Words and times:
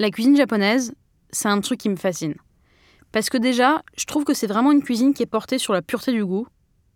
La 0.00 0.10
cuisine 0.10 0.36
japonaise, 0.36 0.94
c'est 1.30 1.48
un 1.48 1.60
truc 1.60 1.80
qui 1.80 1.88
me 1.88 1.96
fascine. 1.96 2.36
Parce 3.10 3.30
que 3.30 3.36
déjà, 3.36 3.82
je 3.96 4.04
trouve 4.04 4.22
que 4.22 4.32
c'est 4.32 4.46
vraiment 4.46 4.70
une 4.70 4.80
cuisine 4.80 5.12
qui 5.12 5.24
est 5.24 5.26
portée 5.26 5.58
sur 5.58 5.72
la 5.72 5.82
pureté 5.82 6.12
du 6.12 6.24
goût, 6.24 6.46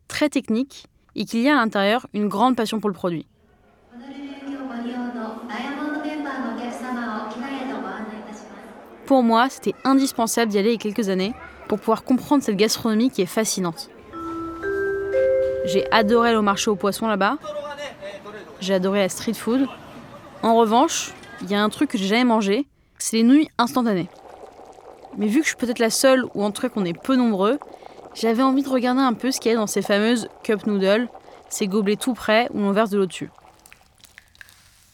très 0.06 0.28
technique, 0.28 0.86
et 1.16 1.24
qu'il 1.24 1.40
y 1.40 1.48
a 1.48 1.54
à 1.54 1.56
l'intérieur 1.56 2.06
une 2.14 2.28
grande 2.28 2.54
passion 2.54 2.78
pour 2.78 2.88
le 2.88 2.94
produit. 2.94 3.26
Pour 9.06 9.24
moi, 9.24 9.48
c'était 9.48 9.74
indispensable 9.82 10.52
d'y 10.52 10.58
aller 10.58 10.68
il 10.68 10.74
y 10.74 10.76
a 10.76 10.78
quelques 10.78 11.08
années 11.08 11.34
pour 11.66 11.80
pouvoir 11.80 12.04
comprendre 12.04 12.44
cette 12.44 12.56
gastronomie 12.56 13.10
qui 13.10 13.22
est 13.22 13.26
fascinante. 13.26 13.90
J'ai 15.64 15.90
adoré 15.90 16.32
le 16.32 16.40
marché 16.40 16.70
aux 16.70 16.76
poissons 16.76 17.08
là-bas. 17.08 17.38
J'ai 18.60 18.74
adoré 18.74 19.00
la 19.00 19.08
street 19.08 19.34
food. 19.34 19.66
En 20.44 20.54
revanche, 20.54 21.12
il 21.40 21.50
y 21.50 21.56
a 21.56 21.62
un 21.62 21.68
truc 21.68 21.90
que 21.90 21.98
j'ai 21.98 22.06
jamais 22.06 22.24
mangé, 22.24 22.68
c'est 23.02 23.16
les 23.16 23.22
nouilles 23.24 23.48
instantanées. 23.58 24.08
Mais 25.18 25.26
vu 25.26 25.40
que 25.40 25.44
je 25.44 25.48
suis 25.48 25.56
peut-être 25.56 25.80
la 25.80 25.90
seule, 25.90 26.24
ou 26.34 26.44
en 26.44 26.52
tout 26.52 26.62
cas 26.62 26.68
qu'on 26.68 26.84
est 26.84 26.98
peu 26.98 27.16
nombreux, 27.16 27.58
j'avais 28.14 28.42
envie 28.42 28.62
de 28.62 28.68
regarder 28.68 29.00
un 29.00 29.12
peu 29.12 29.32
ce 29.32 29.40
qu'il 29.40 29.50
y 29.50 29.54
a 29.54 29.58
dans 29.58 29.66
ces 29.66 29.82
fameuses 29.82 30.28
cup 30.44 30.66
noodles, 30.66 31.08
ces 31.48 31.66
gobelets 31.66 31.96
tout 31.96 32.14
prêts 32.14 32.48
où 32.54 32.60
l'on 32.60 32.70
verse 32.70 32.90
de 32.90 32.98
l'eau 32.98 33.06
dessus. 33.06 33.30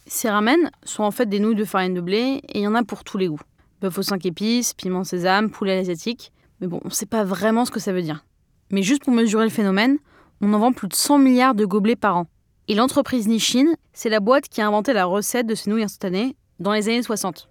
Ces 0.06 0.30
ramen 0.30 0.70
sont 0.84 1.02
en 1.02 1.10
fait 1.10 1.26
des 1.26 1.38
nouilles 1.38 1.54
de 1.54 1.66
farine 1.66 1.92
de 1.92 2.00
blé 2.00 2.40
et 2.48 2.60
il 2.60 2.62
y 2.62 2.66
en 2.66 2.74
a 2.74 2.82
pour 2.82 3.04
tous 3.04 3.18
les 3.18 3.28
goûts. 3.28 3.40
Bœuf 3.82 3.98
aux 3.98 4.02
5 4.02 4.24
épices, 4.24 4.72
piment 4.72 5.04
sésame, 5.04 5.50
poulet 5.50 5.78
asiatique. 5.78 6.32
Mais 6.60 6.66
bon, 6.66 6.80
on 6.84 6.88
ne 6.88 6.92
sait 6.92 7.06
pas 7.06 7.24
vraiment 7.24 7.66
ce 7.66 7.70
que 7.70 7.78
ça 7.78 7.92
veut 7.92 8.02
dire. 8.02 8.24
Mais 8.70 8.82
juste 8.82 9.04
pour 9.04 9.12
mesurer 9.12 9.44
le 9.44 9.50
phénomène, 9.50 9.98
on 10.40 10.52
en 10.54 10.58
vend 10.58 10.72
plus 10.72 10.88
de 10.88 10.94
100 10.94 11.18
milliards 11.18 11.54
de 11.54 11.66
gobelets 11.66 11.94
par 11.94 12.16
an. 12.16 12.26
Et 12.68 12.74
l'entreprise 12.74 13.28
Nishin, 13.28 13.74
c'est 13.92 14.08
la 14.08 14.20
boîte 14.20 14.48
qui 14.48 14.62
a 14.62 14.66
inventé 14.66 14.94
la 14.94 15.04
recette 15.04 15.46
de 15.46 15.54
ces 15.54 15.68
nouilles 15.68 15.84
instantanées 15.84 16.36
dans 16.58 16.72
les 16.72 16.88
années 16.88 17.02
60. 17.02 17.48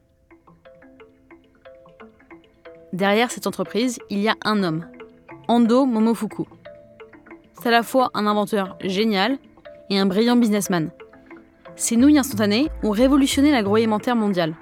Derrière 2.93 3.31
cette 3.31 3.47
entreprise, 3.47 3.99
il 4.09 4.19
y 4.19 4.29
a 4.29 4.35
un 4.45 4.63
homme, 4.63 4.85
Ando 5.49 5.85
Momofuku. 5.85 6.45
C'est 7.53 7.67
à 7.67 7.71
la 7.71 7.83
fois 7.83 8.11
un 8.13 8.25
inventeur 8.27 8.77
génial 8.81 9.37
et 9.89 9.99
un 9.99 10.05
brillant 10.05 10.37
businessman. 10.37 10.89
Ces 11.75 11.97
nouilles 11.97 12.17
instantanées 12.17 12.69
ont 12.83 12.91
révolutionné 12.91 13.51
l'agroalimentaire 13.51 14.15
mondial. 14.15 14.55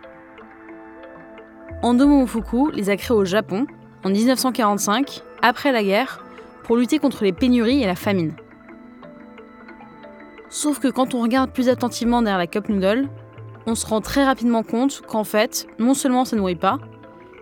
Ando 1.84 2.08
Momofuku 2.08 2.72
les 2.72 2.90
a 2.90 2.98
créées 2.98 3.16
au 3.16 3.26
Japon 3.26 3.68
en 4.04 4.10
1945, 4.10 5.22
après 5.44 5.72
la 5.72 5.84
guerre, 5.84 6.24
pour 6.64 6.78
lutter 6.78 6.98
contre 6.98 7.24
les 7.24 7.34
pénuries 7.34 7.84
et 7.84 7.86
la 7.86 7.96
famine. 7.96 8.34
Sauf 10.50 10.80
que 10.80 10.88
quand 10.88 11.14
on 11.14 11.22
regarde 11.22 11.52
plus 11.52 11.70
attentivement 11.70 12.24
derrière 12.24 12.40
la 12.40 12.48
cup 12.48 12.70
noodle, 12.70 13.08
on 13.68 13.76
se 13.76 13.86
rend 13.86 14.02
très 14.02 14.26
rapidement 14.26 14.64
compte 14.64 15.02
qu'en 15.02 15.24
fait, 15.24 15.68
non 15.78 15.94
seulement 15.94 16.26
ça 16.26 16.36
ne 16.36 16.42
nourrit 16.42 16.56
pas, 16.56 16.80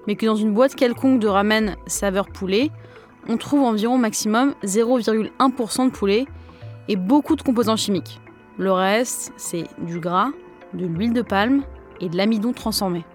mais 0.08 0.16
que 0.16 0.26
dans 0.26 0.36
une 0.36 0.54
boîte 0.54 0.76
quelconque 0.76 1.20
de 1.20 1.28
ramen 1.28 1.76
saveur 1.88 2.28
poulet, 2.28 2.72
on 3.28 3.38
trouve 3.38 3.64
environ 3.64 3.98
maximum 3.98 4.54
0,1% 4.64 5.86
de 5.86 5.92
poulet 5.92 6.26
et 6.88 6.96
beaucoup 6.96 7.36
de 7.36 7.42
composants 7.42 7.78
chimiques. 7.78 8.20
Le 8.58 8.72
reste, 8.72 9.34
c'est 9.38 9.66
du 9.80 10.00
gras, 10.00 10.30
de 10.74 10.86
l'huile 10.86 11.14
de 11.14 11.22
palme 11.22 11.64
et 12.02 12.10
de 12.10 12.18
l'amidon 12.18 12.52
transformé. 12.52 13.06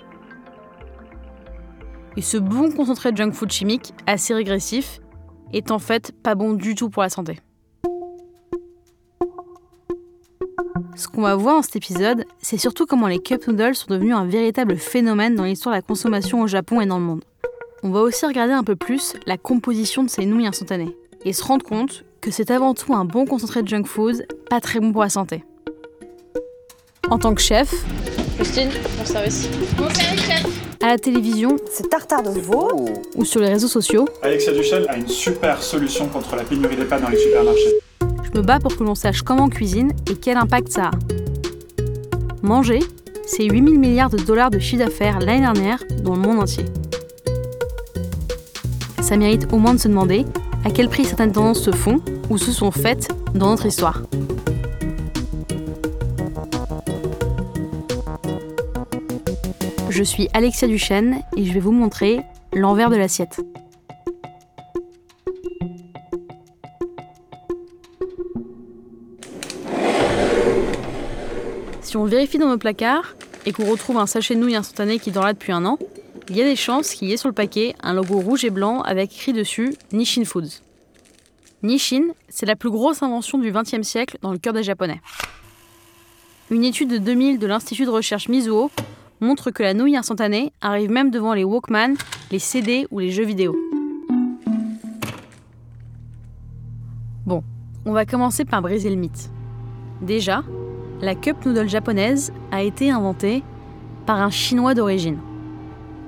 Et 2.17 2.22
ce 2.22 2.36
bon 2.36 2.72
concentré 2.72 3.12
de 3.12 3.17
junk 3.17 3.33
food 3.33 3.52
chimique, 3.52 3.95
assez 4.06 4.34
régressif, 4.34 5.00
est 5.52 5.70
en 5.70 5.78
fait 5.78 6.12
pas 6.23 6.34
bon 6.34 6.55
du 6.55 6.75
tout 6.75 6.91
pour 6.91 7.02
la 7.02 7.08
santé. 7.08 7.39
Ce 10.98 11.06
qu'on 11.06 11.22
va 11.22 11.36
voir 11.36 11.54
dans 11.54 11.62
cet 11.62 11.77
épisode, 11.77 12.24
c'est 12.42 12.58
surtout 12.58 12.84
comment 12.84 13.06
les 13.06 13.20
cup 13.20 13.46
noodles 13.46 13.77
sont 13.77 13.86
devenus 13.88 14.16
un 14.16 14.27
véritable 14.27 14.77
phénomène 14.77 15.36
dans 15.36 15.44
l'histoire 15.44 15.72
de 15.72 15.78
la 15.78 15.82
consommation 15.82 16.40
au 16.40 16.48
Japon 16.48 16.80
et 16.80 16.86
dans 16.86 16.98
le 16.98 17.05
monde. 17.05 17.22
On 17.84 17.90
va 17.90 18.00
aussi 18.00 18.27
regarder 18.27 18.52
un 18.52 18.64
peu 18.64 18.74
plus 18.74 19.14
la 19.24 19.36
composition 19.36 20.02
de 20.02 20.10
ces 20.10 20.27
nouilles 20.27 20.48
instantanées 20.48 20.96
et 21.24 21.32
se 21.32 21.44
rendre 21.44 21.64
compte 21.64 22.05
que 22.20 22.32
c'est 22.32 22.50
avant 22.50 22.74
tout 22.74 22.95
un 22.95 23.05
bon 23.05 23.27
concentré 23.27 23.62
de 23.62 23.68
junk 23.68 23.84
food, 23.84 24.27
pas 24.50 24.61
très 24.61 24.80
bon 24.80 24.90
pour 24.90 25.02
la 25.02 25.08
santé. 25.08 25.45
En 27.08 27.20
tant 27.20 27.33
que 27.33 27.42
chef, 27.42 27.73
Christine, 28.34 28.70
mon 28.98 29.05
service. 29.05 29.48
Mon 29.78 29.89
service, 29.90 30.20
chef. 30.20 30.46
à 30.83 30.89
la 30.89 30.98
télévision 30.98 31.58
Ce 31.73 31.84
tartare 31.84 32.24
de 32.24 32.40
veau, 32.40 32.86
ou 33.14 33.24
sur 33.24 33.40
les 33.40 33.50
réseaux 33.50 33.68
sociaux, 33.68 34.08
Alexia 34.20 34.52
Duchel 34.52 34.84
a 34.89 34.96
une 34.96 35.06
super 35.06 35.62
solution 35.62 36.08
contre 36.08 36.34
la 36.34 36.42
pénurie 36.42 36.74
des 36.74 36.86
pâtes 36.86 37.02
dans 37.02 37.08
les 37.08 37.18
supermarchés. 37.18 37.78
Me 38.38 38.42
bats 38.42 38.60
pour 38.60 38.76
que 38.76 38.84
l'on 38.84 38.94
sache 38.94 39.22
comment 39.22 39.44
on 39.44 39.48
cuisine 39.48 39.92
et 40.08 40.14
quel 40.14 40.36
impact 40.36 40.68
ça 40.68 40.86
a. 40.86 40.90
Manger, 42.42 42.80
c'est 43.26 43.44
8000 43.44 43.78
milliards 43.78 44.10
de 44.10 44.16
dollars 44.16 44.50
de 44.50 44.60
chiffre 44.60 44.84
d'affaires 44.84 45.18
l'année 45.18 45.40
dernière 45.40 45.82
dans 46.02 46.14
le 46.14 46.20
monde 46.20 46.38
entier. 46.38 46.64
Ça 49.00 49.16
mérite 49.16 49.52
au 49.52 49.58
moins 49.58 49.74
de 49.74 49.80
se 49.80 49.88
demander 49.88 50.24
à 50.64 50.70
quel 50.70 50.88
prix 50.88 51.04
certaines 51.04 51.32
tendances 51.32 51.60
se 51.60 51.72
font 51.72 52.00
ou 52.30 52.38
se 52.38 52.52
sont 52.52 52.70
faites 52.70 53.08
dans 53.34 53.50
notre 53.50 53.66
histoire. 53.66 54.02
Je 59.90 60.02
suis 60.05 60.28
Alexia 60.32 60.68
Duchesne 60.68 61.22
et 61.36 61.44
je 61.44 61.52
vais 61.52 61.60
vous 61.60 61.72
montrer 61.72 62.20
l'envers 62.52 62.88
de 62.88 62.96
l'assiette. 62.96 63.40
Si 71.88 71.96
on 71.96 72.04
vérifie 72.04 72.36
dans 72.36 72.50
nos 72.50 72.58
placards 72.58 73.16
et 73.46 73.52
qu'on 73.52 73.64
retrouve 73.64 73.96
un 73.96 74.06
sachet 74.06 74.34
de 74.34 74.40
nouilles 74.40 74.56
instantané 74.56 74.98
qui 74.98 75.10
dort 75.10 75.24
là 75.24 75.32
depuis 75.32 75.52
un 75.52 75.64
an, 75.64 75.78
il 76.28 76.36
y 76.36 76.42
a 76.42 76.44
des 76.44 76.54
chances 76.54 76.90
qu'il 76.90 77.08
y 77.08 77.14
ait 77.14 77.16
sur 77.16 77.30
le 77.30 77.34
paquet 77.34 77.74
un 77.82 77.94
logo 77.94 78.20
rouge 78.20 78.44
et 78.44 78.50
blanc 78.50 78.82
avec 78.82 79.10
écrit 79.10 79.32
dessus 79.32 79.74
Nishin 79.90 80.26
Foods. 80.26 80.60
Nishin, 81.62 82.08
c'est 82.28 82.44
la 82.44 82.56
plus 82.56 82.68
grosse 82.68 83.02
invention 83.02 83.38
du 83.38 83.50
XXe 83.50 83.88
siècle 83.88 84.18
dans 84.20 84.32
le 84.32 84.36
cœur 84.36 84.52
des 84.52 84.62
Japonais. 84.62 85.00
Une 86.50 86.62
étude 86.62 86.90
de 86.90 86.98
2000 86.98 87.38
de 87.38 87.46
l'Institut 87.46 87.86
de 87.86 87.90
recherche 87.90 88.28
Mizuho 88.28 88.70
montre 89.20 89.50
que 89.50 89.62
la 89.62 89.72
nouille 89.72 89.96
instantanée 89.96 90.52
arrive 90.60 90.90
même 90.90 91.10
devant 91.10 91.32
les 91.32 91.44
Walkman, 91.44 91.94
les 92.30 92.38
CD 92.38 92.86
ou 92.90 92.98
les 92.98 93.10
jeux 93.10 93.24
vidéo. 93.24 93.56
Bon, 97.24 97.42
on 97.86 97.92
va 97.92 98.05
commencer 98.05 98.44
par 98.44 98.60
briser 98.60 98.90
le 98.90 98.96
mythe. 98.96 99.30
Déjà, 100.02 100.44
la 101.01 101.14
cup 101.14 101.45
noodle 101.45 101.69
japonaise 101.69 102.33
a 102.51 102.63
été 102.63 102.91
inventée 102.91 103.42
par 104.07 104.20
un 104.20 104.31
chinois 104.31 104.75
d'origine. 104.75 105.19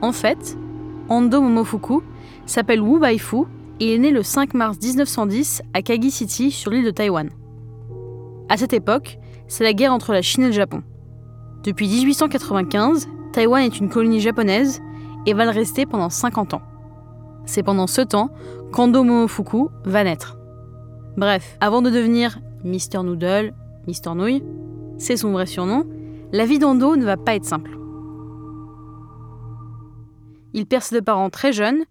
En 0.02 0.12
fait, 0.12 0.56
Ando 1.08 1.40
Momofuku 1.40 2.02
s'appelle 2.46 2.80
Wu 2.80 2.98
Baifu 2.98 3.44
et 3.78 3.94
est 3.94 3.98
né 3.98 4.10
le 4.10 4.22
5 4.22 4.54
mars 4.54 4.78
1910 4.82 5.62
à 5.74 5.82
Kagi 5.82 6.10
City 6.10 6.50
sur 6.50 6.70
l'île 6.70 6.84
de 6.84 6.90
Taïwan. 6.90 7.30
À 8.48 8.56
cette 8.56 8.72
époque, 8.72 9.18
c'est 9.48 9.64
la 9.64 9.72
guerre 9.72 9.92
entre 9.92 10.12
la 10.12 10.22
Chine 10.22 10.44
et 10.44 10.46
le 10.48 10.52
Japon. 10.52 10.82
Depuis 11.62 11.88
1895, 11.88 13.08
Taïwan 13.32 13.62
est 13.62 13.78
une 13.78 13.90
colonie 13.90 14.20
japonaise 14.20 14.80
et 15.26 15.34
va 15.34 15.44
le 15.44 15.50
rester 15.50 15.86
pendant 15.86 16.10
50 16.10 16.54
ans. 16.54 16.62
C'est 17.44 17.62
pendant 17.62 17.86
ce 17.86 18.00
temps 18.00 18.30
qu'Ando 18.72 19.04
Momofuku 19.04 19.68
va 19.84 20.04
naître. 20.04 20.38
Bref, 21.16 21.56
avant 21.60 21.82
de 21.82 21.90
devenir 21.90 22.38
Mister 22.64 23.02
Noodle, 23.02 23.52
Mister 23.86 24.14
Nouille, 24.14 24.42
c'est 25.00 25.16
son 25.16 25.32
vrai 25.32 25.46
surnom, 25.46 25.86
la 26.30 26.44
vie 26.44 26.58
d'Ando 26.58 26.94
ne 26.94 27.04
va 27.04 27.16
pas 27.16 27.34
être 27.34 27.46
simple. 27.46 27.76
Il 30.52 30.66
perd 30.66 30.82
ses 30.82 30.94
deux 30.96 31.02
parents 31.02 31.30
très 31.30 31.52
jeunes. 31.52 31.84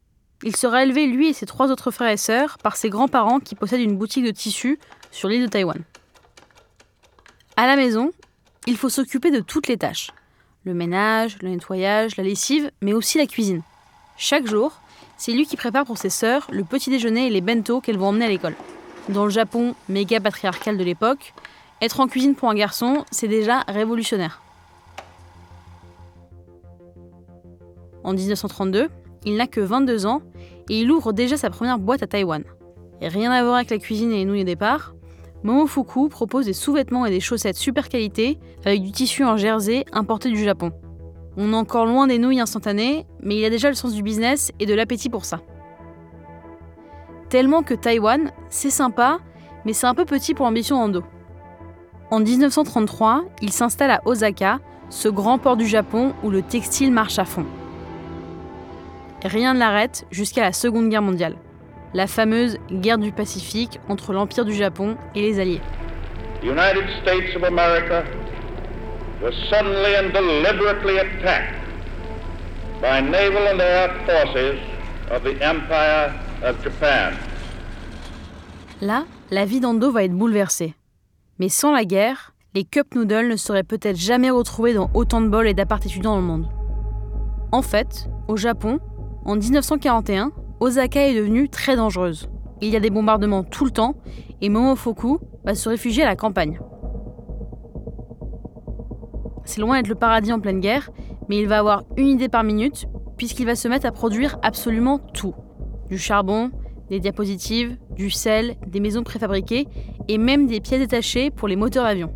Il 0.43 0.55
sera 0.55 0.83
élevé, 0.83 1.07
lui 1.07 1.27
et 1.27 1.33
ses 1.33 1.45
trois 1.45 1.71
autres 1.71 1.91
frères 1.91 2.11
et 2.11 2.17
sœurs, 2.17 2.57
par 2.59 2.77
ses 2.77 2.89
grands-parents 2.89 3.39
qui 3.39 3.55
possèdent 3.55 3.81
une 3.81 3.97
boutique 3.97 4.23
de 4.23 4.31
tissus 4.31 4.79
sur 5.11 5.27
l'île 5.27 5.41
de 5.41 5.47
Taïwan. 5.47 5.81
À 7.57 7.65
la 7.65 7.75
maison, 7.75 8.11
il 8.67 8.77
faut 8.77 8.89
s'occuper 8.89 9.31
de 9.31 9.39
toutes 9.39 9.67
les 9.67 9.77
tâches. 9.77 10.11
Le 10.63 10.73
ménage, 10.73 11.37
le 11.41 11.49
nettoyage, 11.49 12.15
la 12.15 12.23
lessive, 12.23 12.71
mais 12.81 12.93
aussi 12.93 13.17
la 13.17 13.25
cuisine. 13.25 13.63
Chaque 14.17 14.45
jour, 14.45 14.79
c'est 15.17 15.31
lui 15.31 15.45
qui 15.45 15.57
prépare 15.57 15.85
pour 15.85 15.97
ses 15.97 16.09
sœurs 16.09 16.47
le 16.51 16.63
petit 16.63 16.91
déjeuner 16.91 17.27
et 17.27 17.31
les 17.31 17.41
bento 17.41 17.81
qu'elles 17.81 17.97
vont 17.97 18.09
emmener 18.09 18.25
à 18.25 18.29
l'école. 18.29 18.55
Dans 19.09 19.25
le 19.25 19.31
Japon 19.31 19.73
méga 19.87 20.19
patriarcal 20.19 20.77
de 20.77 20.83
l'époque, 20.83 21.33
être 21.81 21.99
en 21.99 22.07
cuisine 22.07 22.35
pour 22.35 22.49
un 22.49 22.55
garçon, 22.55 23.05
c'est 23.11 23.27
déjà 23.27 23.61
révolutionnaire. 23.67 24.41
En 28.03 28.13
1932, 28.13 28.89
il 29.25 29.35
n'a 29.35 29.47
que 29.47 29.61
22 29.61 30.05
ans 30.05 30.21
et 30.69 30.79
il 30.79 30.91
ouvre 30.91 31.13
déjà 31.13 31.37
sa 31.37 31.49
première 31.49 31.79
boîte 31.79 32.03
à 32.03 32.07
Taïwan. 32.07 32.43
Rien 33.01 33.31
à 33.31 33.43
voir 33.43 33.55
avec 33.55 33.69
la 33.69 33.77
cuisine 33.77 34.11
et 34.11 34.17
les 34.17 34.25
nouilles 34.25 34.41
au 34.41 34.45
départ, 34.45 34.93
Momofuku 35.43 36.09
propose 36.09 36.45
des 36.45 36.53
sous-vêtements 36.53 37.05
et 37.05 37.11
des 37.11 37.21
chaussettes 37.21 37.55
super 37.55 37.87
qualité 37.87 38.37
avec 38.65 38.81
du 38.81 38.91
tissu 38.91 39.23
en 39.23 39.37
jersey 39.37 39.85
importé 39.93 40.29
du 40.29 40.43
Japon. 40.43 40.71
On 41.37 41.53
est 41.53 41.55
encore 41.55 41.85
loin 41.85 42.07
des 42.07 42.17
nouilles 42.17 42.41
instantanées, 42.41 43.05
mais 43.21 43.37
il 43.37 43.45
a 43.45 43.49
déjà 43.49 43.69
le 43.69 43.75
sens 43.75 43.93
du 43.93 44.03
business 44.03 44.51
et 44.59 44.65
de 44.65 44.73
l'appétit 44.73 45.09
pour 45.09 45.23
ça. 45.23 45.39
Tellement 47.29 47.63
que 47.63 47.73
Taïwan, 47.73 48.31
c'est 48.49 48.71
sympa, 48.71 49.19
mais 49.63 49.73
c'est 49.73 49.87
un 49.87 49.93
peu 49.93 50.03
petit 50.03 50.33
pour 50.33 50.45
l'ambition 50.45 50.77
Ando. 50.77 51.03
En 52.11 52.19
1933, 52.21 53.25
il 53.43 53.51
s'installe 53.51 53.91
à 53.91 54.01
Osaka, 54.05 54.59
ce 54.89 55.07
grand 55.07 55.37
port 55.37 55.57
du 55.57 55.67
Japon 55.67 56.13
où 56.23 56.31
le 56.31 56.41
textile 56.41 56.91
marche 56.91 57.19
à 57.19 57.25
fond. 57.25 57.45
Rien 59.23 59.53
ne 59.53 59.59
l'arrête 59.59 60.05
jusqu'à 60.09 60.41
la 60.41 60.51
Seconde 60.51 60.89
Guerre 60.89 61.03
mondiale, 61.03 61.35
la 61.93 62.07
fameuse 62.07 62.57
guerre 62.71 62.97
du 62.97 63.11
Pacifique 63.11 63.79
entre 63.89 64.11
l'Empire 64.11 64.43
du 64.43 64.55
Japon 64.55 64.97
et 65.13 65.21
les 65.21 65.39
Alliés. 65.39 65.61
United 66.41 66.85
States 67.03 67.35
of 67.35 67.43
America 67.43 68.03
was 69.21 69.33
suddenly 69.49 69.95
and 69.95 70.11
deliberately 70.11 70.97
attacked 70.97 71.53
by 72.81 73.01
naval 73.01 73.45
and 73.53 73.59
air 73.59 73.91
forces 74.07 74.57
of 75.11 75.21
the 75.23 75.39
Empire 75.43 76.11
of 76.43 76.55
Japan. 76.63 77.13
Là, 78.81 79.03
la 79.29 79.45
vie 79.45 79.59
d'Ando 79.59 79.91
va 79.91 80.05
être 80.05 80.13
bouleversée. 80.13 80.73
Mais 81.39 81.47
sans 81.47 81.71
la 81.71 81.85
guerre, 81.85 82.33
les 82.53 82.65
cup 82.65 82.95
noodles 82.95 83.29
ne 83.29 83.37
seraient 83.37 83.63
peut-être 83.63 83.95
jamais 83.95 84.29
retrouvés 84.29 84.73
dans 84.73 84.89
autant 84.93 85.21
de 85.21 85.29
bols 85.29 85.47
et 85.47 85.53
d'appart 85.53 85.85
étudiants 85.85 86.11
dans 86.11 86.17
le 86.17 86.23
monde. 86.23 86.49
En 87.53 87.61
fait, 87.61 88.09
au 88.27 88.35
Japon, 88.35 88.79
en 89.23 89.37
1941, 89.37 90.33
Osaka 90.59 91.07
est 91.07 91.15
devenue 91.15 91.47
très 91.47 91.77
dangereuse. 91.77 92.29
Il 92.59 92.67
y 92.69 92.75
a 92.75 92.81
des 92.81 92.89
bombardements 92.89 93.43
tout 93.43 93.63
le 93.63 93.71
temps 93.71 93.95
et 94.41 94.49
Momofuku 94.49 95.19
va 95.45 95.55
se 95.55 95.69
réfugier 95.69 96.03
à 96.03 96.07
la 96.07 96.17
campagne. 96.17 96.59
C'est 99.45 99.61
loin 99.61 99.77
d'être 99.77 99.87
le 99.87 99.95
paradis 99.95 100.33
en 100.33 100.41
pleine 100.41 100.59
guerre, 100.59 100.89
mais 101.29 101.39
il 101.39 101.47
va 101.47 101.59
avoir 101.59 101.83
une 101.95 102.07
idée 102.07 102.27
par 102.27 102.43
minute 102.43 102.85
puisqu'il 103.15 103.45
va 103.45 103.55
se 103.55 103.69
mettre 103.69 103.85
à 103.85 103.91
produire 103.91 104.37
absolument 104.41 104.99
tout. 104.99 105.35
Du 105.89 105.97
charbon, 105.97 106.51
des 106.89 106.99
diapositives, 106.99 107.77
du 107.95 108.09
sel, 108.09 108.55
des 108.67 108.81
maisons 108.81 109.03
préfabriquées 109.03 109.67
et 110.09 110.17
même 110.17 110.47
des 110.47 110.59
pièces 110.59 110.81
détachées 110.81 111.29
pour 111.29 111.47
les 111.47 111.55
moteurs 111.55 111.85
d'avion. 111.85 112.11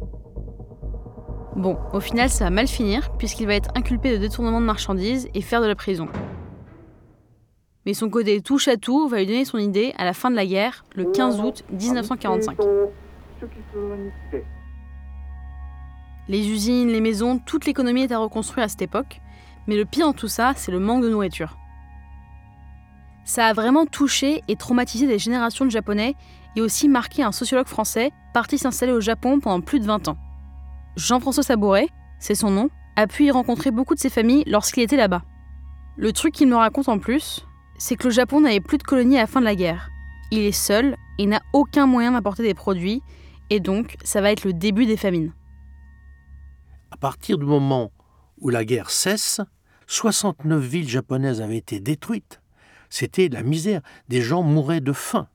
Bon, 1.56 1.78
au 1.94 2.00
final, 2.00 2.30
ça 2.30 2.46
va 2.46 2.50
mal 2.50 2.68
finir 2.68 3.12
puisqu'il 3.18 3.46
va 3.46 3.54
être 3.54 3.70
inculpé 3.76 4.12
de 4.12 4.18
détournement 4.18 4.60
de 4.60 4.66
marchandises 4.66 5.30
et 5.36 5.42
faire 5.42 5.62
de 5.62 5.68
la 5.68 5.76
prison. 5.76 6.08
Mais 7.86 7.94
son 7.94 8.10
côté 8.10 8.42
touche 8.42 8.68
à 8.68 8.78
tout 8.78 9.08
va 9.08 9.20
lui 9.20 9.28
donner 9.28 9.46
son 9.46 9.60
idée 9.60 9.94
à 9.98 10.06
la 10.06 10.14
fin 10.14 10.32
de 10.32 10.36
la 10.36 10.46
guerre, 10.46 10.84
le 10.96 11.06
15 11.06 11.42
août 11.42 11.64
1945. 11.72 12.58
Les 16.28 16.50
usines, 16.50 16.88
les 16.88 17.02
maisons, 17.02 17.38
toute 17.38 17.66
l'économie 17.66 18.04
est 18.04 18.12
à 18.12 18.18
reconstruire 18.18 18.66
à 18.66 18.70
cette 18.70 18.82
époque, 18.82 19.22
mais 19.68 19.76
le 19.76 19.86
pire 19.86 20.08
en 20.08 20.14
tout 20.14 20.30
ça, 20.30 20.54
c'est 20.56 20.72
le 20.72 20.80
manque 20.80 21.04
de 21.04 21.10
nourriture. 21.10 21.58
Ça 23.26 23.48
a 23.48 23.54
vraiment 23.54 23.86
touché 23.86 24.44
et 24.48 24.56
traumatisé 24.56 25.08
des 25.08 25.20
générations 25.20 25.66
de 25.66 25.72
Japonais 25.72 26.16
et 26.56 26.62
aussi 26.62 26.90
marqué 26.90 27.24
un 27.24 27.32
sociologue 27.32 27.68
français 27.68 28.12
parti 28.34 28.58
s'installer 28.58 28.92
au 28.92 29.02
Japon 29.02 29.40
pendant 29.40 29.62
plus 29.62 29.80
de 29.80 29.86
20 29.86 30.10
ans. 30.10 30.18
Jean-François 30.96 31.44
Sabouret, 31.44 31.88
c'est 32.20 32.36
son 32.36 32.52
nom, 32.52 32.70
a 32.96 33.08
pu 33.08 33.26
y 33.26 33.32
rencontrer 33.32 33.72
beaucoup 33.72 33.96
de 33.96 34.00
ses 34.00 34.10
familles 34.10 34.44
lorsqu'il 34.46 34.84
était 34.84 34.98
là-bas. 34.98 35.24
Le 35.96 36.12
truc 36.12 36.34
qu'il 36.34 36.48
me 36.48 36.56
raconte 36.56 36.90
en 36.90 37.00
plus, 37.00 37.46
c'est 37.78 37.96
que 37.96 38.06
le 38.06 38.12
Japon 38.12 38.42
n'avait 38.42 38.60
plus 38.60 38.78
de 38.78 38.84
colonies 38.84 39.18
à 39.18 39.22
la 39.22 39.28
fin 39.28 39.40
de 39.40 39.46
la 39.46 39.56
guerre. 39.56 39.90
Il 40.32 40.40
est 40.40 40.52
seul 40.52 40.96
et 41.18 41.26
n'a 41.26 41.42
aucun 41.54 41.86
moyen 41.86 42.12
d'apporter 42.12 42.44
des 42.44 42.54
produits, 42.54 43.02
et 43.50 43.60
donc 43.60 43.96
ça 44.04 44.22
va 44.22 44.32
être 44.32 44.46
le 44.46 44.54
début 44.54 44.86
des 44.86 44.98
famines. 44.98 45.34
À 46.92 46.98
partir 46.98 47.38
du 47.38 47.46
moment 47.46 47.92
où 48.40 48.50
la 48.50 48.66
guerre 48.66 48.90
cesse, 48.90 49.42
69 49.88 50.64
villes 50.64 50.90
japonaises 50.90 51.42
avaient 51.42 51.58
été 51.58 51.80
détruites. 51.80 52.43
C'était 52.94 53.28
la 53.28 53.42
misère. 53.42 53.82
Des 54.08 54.22
gens 54.22 54.44
mouraient 54.44 54.80
de 54.80 54.94
faim. 54.94 55.28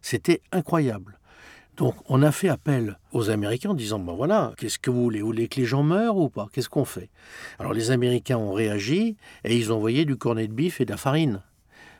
C'était 0.00 0.42
incroyable. 0.52 1.18
Donc 1.76 1.96
on 2.08 2.22
a 2.22 2.30
fait 2.30 2.48
appel 2.48 3.00
aux 3.10 3.30
Américains 3.30 3.70
en 3.70 3.74
disant, 3.74 3.98
ben 3.98 4.12
voilà, 4.12 4.52
qu'est-ce 4.58 4.78
que 4.78 4.92
vous 4.92 5.02
voulez? 5.02 5.20
Vous 5.20 5.26
voulez 5.26 5.48
que 5.48 5.58
les 5.58 5.66
gens 5.66 5.82
meurent 5.82 6.16
ou 6.16 6.28
pas? 6.28 6.46
Qu'est-ce 6.52 6.68
qu'on 6.68 6.84
fait? 6.84 7.10
Alors 7.58 7.72
les 7.72 7.90
Américains 7.90 8.36
ont 8.36 8.52
réagi 8.52 9.16
et 9.42 9.56
ils 9.56 9.72
ont 9.72 9.76
envoyé 9.76 10.04
du 10.04 10.14
cornet 10.14 10.46
de 10.46 10.52
bif 10.52 10.80
et 10.80 10.84
de 10.84 10.92
la 10.92 10.96
farine. 10.96 11.42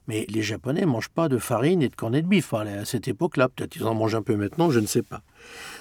Mais 0.07 0.27
les 0.29 0.43
Japonais 0.43 0.83
ne 0.83 0.87
mangent 0.87 1.09
pas 1.09 1.29
de 1.29 1.39
farine 1.39 1.83
et 1.83 1.89
de 1.89 1.97
cornet 1.97 2.23
de 2.23 2.29
bif 2.29 2.55
à 2.55 2.85
cette 2.85 3.09
époque-là. 3.09 3.49
Peut-être 3.49 3.75
ils 3.75 3.83
en 3.83 3.95
mangent 3.95 4.15
un 4.15 4.23
peu 4.23 4.37
maintenant, 4.37 4.71
je 4.71 4.79
ne 4.79 4.87
sais 4.87 5.03
pas. 5.03 5.23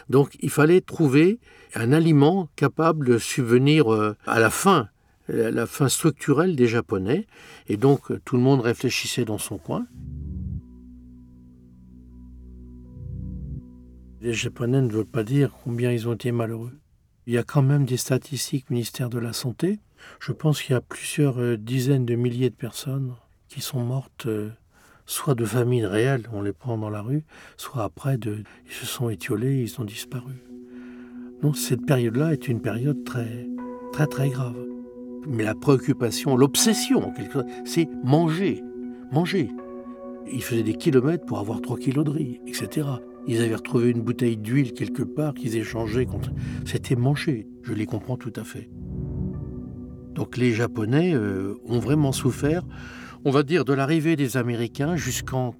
Donc 0.10 0.36
il 0.39 0.50
fallait 0.50 0.81
trouver 0.81 1.39
un 1.75 1.92
aliment 1.92 2.50
capable 2.56 3.06
de 3.06 3.19
subvenir 3.19 3.94
euh, 3.94 4.18
à 4.25 4.39
la 4.39 4.50
faim, 4.50 4.89
la 5.28 5.66
faim 5.66 5.90
structurelle 5.90 6.56
des 6.56 6.68
Japonais. 6.68 7.28
Et 7.68 7.78
donc 7.78 8.12
tout 8.24 8.36
le 8.36 8.44
monde 8.44 8.62
réfléchissait 8.62 9.25
dans 9.25 9.38
son 9.38 9.58
coin. 9.58 9.86
Les 14.22 14.34
Japonais 14.34 14.81
ne 14.81 14.90
veulent 14.90 15.06
pas 15.06 15.24
dire 15.24 15.52
combien 15.64 15.92
ils 15.92 16.08
ont 16.08 16.14
été 16.14 16.31
malheureux. 16.31 16.72
Il 17.28 17.34
y 17.34 17.38
a 17.38 17.44
quand 17.44 17.62
même 17.62 17.86
des 17.86 17.98
statistiques 17.98 18.70
ministère 18.70 19.10
de 19.10 19.20
la 19.20 19.34
Santé. 19.34 19.80
Je 20.20 20.31
pense 20.31 20.62
qu'il 20.62 20.74
y 20.74 20.78
a 20.78 20.81
plusieurs 20.81 21.40
euh, 21.40 21.58
dizaines 21.58 22.06
de 22.06 22.16
milliers 22.16 22.50
de 22.50 22.56
personnes 22.56 23.16
qui 23.48 23.62
sont 23.62 23.84
mortes 23.84 24.25
euh, 24.25 24.50
soit 25.06 25.36
de 25.36 25.46
famine 25.46 25.86
réelle, 25.86 26.28
on 26.31 26.42
les 26.42 26.54
prend 26.54 26.78
dans 26.78 26.90
la 26.90 27.02
rue, 27.02 27.24
soit 27.58 27.84
après, 27.84 28.18
de, 28.18 28.44
ils 28.66 28.72
se 28.72 28.86
sont 28.86 29.10
étiolés, 29.10 29.62
ils 29.62 29.81
ont 29.81 29.86
disparu. 29.86 30.34
Donc 31.42 31.58
cette 31.58 31.86
période-là 31.86 32.34
est 32.34 32.48
une 32.48 32.62
période 32.62 33.04
très, 33.04 33.48
très, 33.92 34.08
très 34.08 34.30
grave. 34.30 34.73
Mais 35.28 35.44
la 35.44 35.56
préoccupation, 35.56 36.36
l'obsession, 36.36 37.14
c'est 37.66 37.88
manger, 38.04 38.64
manger. 39.12 39.50
Ils 40.31 40.44
faisaient 40.44 40.64
des 40.64 40.75
kilomètres 40.75 41.25
pour 41.25 41.40
avoir 41.40 41.62
3 41.62 41.78
kilos 41.78 42.06
de 42.06 42.12
riz, 42.12 42.42
etc. 42.48 42.88
Ils 43.28 43.42
avaient 43.42 43.56
retrouvé 43.56 43.90
une 43.90 44.02
bouteille 44.02 44.38
d'huile 44.38 44.74
quelque 44.74 45.04
part 45.04 45.34
qu'ils 45.34 45.56
échangeaient 45.56 46.06
contre. 46.06 46.31
C'était 46.66 46.96
manger. 46.96 47.48
Je 47.62 47.74
les 47.74 47.86
comprends 47.86 48.18
tout 48.18 48.34
à 48.36 48.44
fait. 48.44 48.70
Donc 50.14 50.38
les 50.38 50.54
Japonais 50.54 51.14
euh, 51.14 51.56
ont 51.66 51.80
vraiment 51.80 52.12
souffert, 52.12 52.64
on 53.25 53.31
va 53.31 53.44
dire, 53.44 53.66
de 53.66 53.74
l'arrivée 53.74 54.16
des 54.16 54.38
Américains 54.38 54.96
jusqu'en 54.96 55.56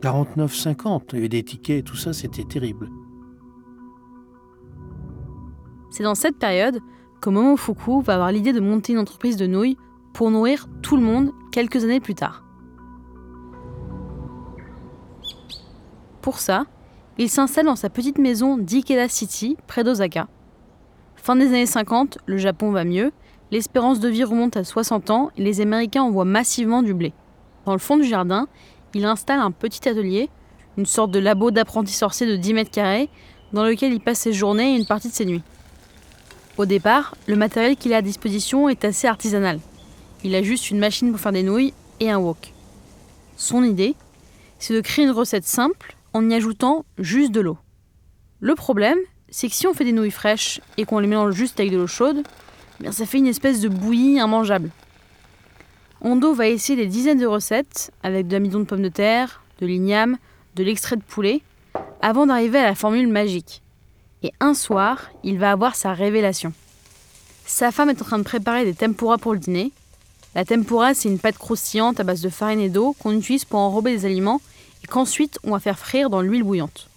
49-50. 0.00 1.02
Il 1.12 1.16
y 1.16 1.18
avait 1.18 1.28
des 1.28 1.42
tickets 1.42 1.80
et 1.80 1.82
tout 1.82 1.96
ça, 1.96 2.12
c'était 2.12 2.44
terrible. 2.44 2.88
C'est 5.90 6.04
dans 6.04 6.14
cette 6.14 6.38
période 6.38 6.78
que 7.20 7.30
Momofuku 7.30 8.02
va 8.02 8.14
avoir 8.14 8.32
l'idée 8.32 8.52
de 8.52 8.60
monter 8.60 8.92
une 8.92 8.98
entreprise 8.98 9.36
de 9.36 9.46
nouilles 9.46 9.76
pour 10.12 10.30
nourrir 10.30 10.66
tout 10.82 10.96
le 10.96 11.02
monde 11.02 11.32
quelques 11.52 11.84
années 11.84 12.00
plus 12.00 12.14
tard. 12.14 12.44
Pour 16.20 16.38
ça, 16.38 16.64
il 17.16 17.28
s'installe 17.28 17.66
dans 17.66 17.76
sa 17.76 17.90
petite 17.90 18.18
maison 18.18 18.58
d'Ikeda 18.58 19.08
City, 19.08 19.56
près 19.66 19.84
d'Osaka. 19.84 20.28
Fin 21.16 21.36
des 21.36 21.48
années 21.48 21.66
50, 21.66 22.18
le 22.26 22.36
Japon 22.36 22.70
va 22.70 22.84
mieux, 22.84 23.12
l'espérance 23.50 24.00
de 24.00 24.08
vie 24.08 24.24
remonte 24.24 24.56
à 24.56 24.64
60 24.64 25.10
ans 25.10 25.30
et 25.36 25.42
les 25.42 25.60
Américains 25.60 26.02
envoient 26.02 26.24
massivement 26.24 26.82
du 26.82 26.94
blé. 26.94 27.12
Dans 27.64 27.72
le 27.72 27.78
fond 27.78 27.96
du 27.96 28.04
jardin, 28.04 28.46
il 28.94 29.04
installe 29.04 29.40
un 29.40 29.50
petit 29.50 29.88
atelier, 29.88 30.30
une 30.76 30.86
sorte 30.86 31.10
de 31.10 31.18
labo 31.18 31.50
d'apprenti 31.50 31.92
sorcier 31.92 32.26
de 32.26 32.36
10 32.36 32.54
mètres 32.54 32.70
carrés, 32.70 33.08
dans 33.52 33.64
lequel 33.64 33.92
il 33.92 34.00
passe 34.00 34.20
ses 34.20 34.32
journées 34.32 34.74
et 34.74 34.78
une 34.78 34.86
partie 34.86 35.08
de 35.08 35.14
ses 35.14 35.24
nuits. 35.24 35.42
Au 36.58 36.66
départ, 36.66 37.14
le 37.28 37.36
matériel 37.36 37.76
qu'il 37.76 37.94
a 37.94 37.98
à 37.98 38.02
disposition 38.02 38.68
est 38.68 38.84
assez 38.84 39.06
artisanal. 39.06 39.60
Il 40.24 40.34
a 40.34 40.42
juste 40.42 40.72
une 40.72 40.80
machine 40.80 41.12
pour 41.12 41.20
faire 41.20 41.30
des 41.30 41.44
nouilles 41.44 41.72
et 42.00 42.10
un 42.10 42.18
wok. 42.18 42.52
Son 43.36 43.62
idée, 43.62 43.94
c'est 44.58 44.74
de 44.74 44.80
créer 44.80 45.04
une 45.04 45.12
recette 45.12 45.44
simple 45.44 45.94
en 46.12 46.28
y 46.28 46.34
ajoutant 46.34 46.84
juste 46.98 47.30
de 47.30 47.40
l'eau. 47.40 47.58
Le 48.40 48.56
problème, 48.56 48.98
c'est 49.28 49.48
que 49.48 49.54
si 49.54 49.68
on 49.68 49.72
fait 49.72 49.84
des 49.84 49.92
nouilles 49.92 50.10
fraîches 50.10 50.60
et 50.76 50.84
qu'on 50.84 50.98
les 50.98 51.06
mélange 51.06 51.36
juste 51.36 51.60
avec 51.60 51.70
de 51.70 51.76
l'eau 51.76 51.86
chaude, 51.86 52.24
bien 52.80 52.90
ça 52.90 53.06
fait 53.06 53.18
une 53.18 53.28
espèce 53.28 53.60
de 53.60 53.68
bouillie 53.68 54.16
immangeable. 54.16 54.70
Ondo 56.00 56.34
va 56.34 56.48
essayer 56.48 56.76
des 56.76 56.88
dizaines 56.88 57.20
de 57.20 57.26
recettes 57.26 57.92
avec 58.02 58.26
de 58.26 58.32
l'amidon 58.32 58.58
de 58.58 58.64
pommes 58.64 58.82
de 58.82 58.88
terre, 58.88 59.44
de 59.60 59.66
l'igname, 59.66 60.16
de 60.56 60.64
l'extrait 60.64 60.96
de 60.96 61.02
poulet, 61.02 61.40
avant 62.00 62.26
d'arriver 62.26 62.58
à 62.58 62.64
la 62.64 62.74
formule 62.74 63.06
magique. 63.06 63.62
Et 64.22 64.32
un 64.40 64.54
soir, 64.54 65.10
il 65.22 65.38
va 65.38 65.52
avoir 65.52 65.76
sa 65.76 65.92
révélation. 65.92 66.52
Sa 67.46 67.70
femme 67.70 67.90
est 67.90 68.02
en 68.02 68.04
train 68.04 68.18
de 68.18 68.24
préparer 68.24 68.64
des 68.64 68.74
tempura 68.74 69.16
pour 69.16 69.32
le 69.32 69.38
dîner. 69.38 69.72
La 70.34 70.44
tempura, 70.44 70.92
c'est 70.94 71.08
une 71.08 71.18
pâte 71.18 71.38
croustillante 71.38 72.00
à 72.00 72.04
base 72.04 72.20
de 72.20 72.28
farine 72.28 72.60
et 72.60 72.68
d'eau 72.68 72.94
qu'on 72.98 73.12
utilise 73.12 73.44
pour 73.44 73.60
enrober 73.60 73.92
des 73.92 74.04
aliments 74.04 74.40
et 74.82 74.86
qu'ensuite 74.86 75.38
on 75.44 75.52
va 75.52 75.60
faire 75.60 75.78
frire 75.78 76.10
dans 76.10 76.20
l'huile 76.20 76.42
bouillante. 76.42 76.88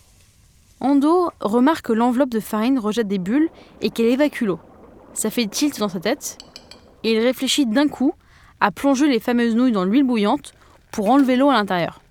Ando 0.79 1.31
remarque 1.39 1.85
que 1.85 1.93
l'enveloppe 1.93 2.29
de 2.29 2.39
farine 2.39 2.79
rejette 2.79 3.07
des 3.07 3.19
bulles 3.19 3.49
et 3.81 3.91
qu'elle 3.91 4.07
évacue 4.07 4.45
l'eau. 4.45 4.59
Ça 5.13 5.29
fait 5.29 5.45
tilt 5.45 5.77
dans 5.79 5.89
sa 5.89 5.99
tête 5.99 6.39
et 7.03 7.13
il 7.13 7.19
réfléchit 7.19 7.67
d'un 7.67 7.87
coup 7.87 8.13
à 8.59 8.71
plonger 8.71 9.07
les 9.07 9.19
fameuses 9.19 9.55
nouilles 9.55 9.71
dans 9.71 9.85
l'huile 9.85 10.03
bouillante 10.03 10.53
pour 10.91 11.09
enlever 11.09 11.35
l'eau 11.35 11.49
à 11.49 11.53
l'intérieur. 11.53 12.01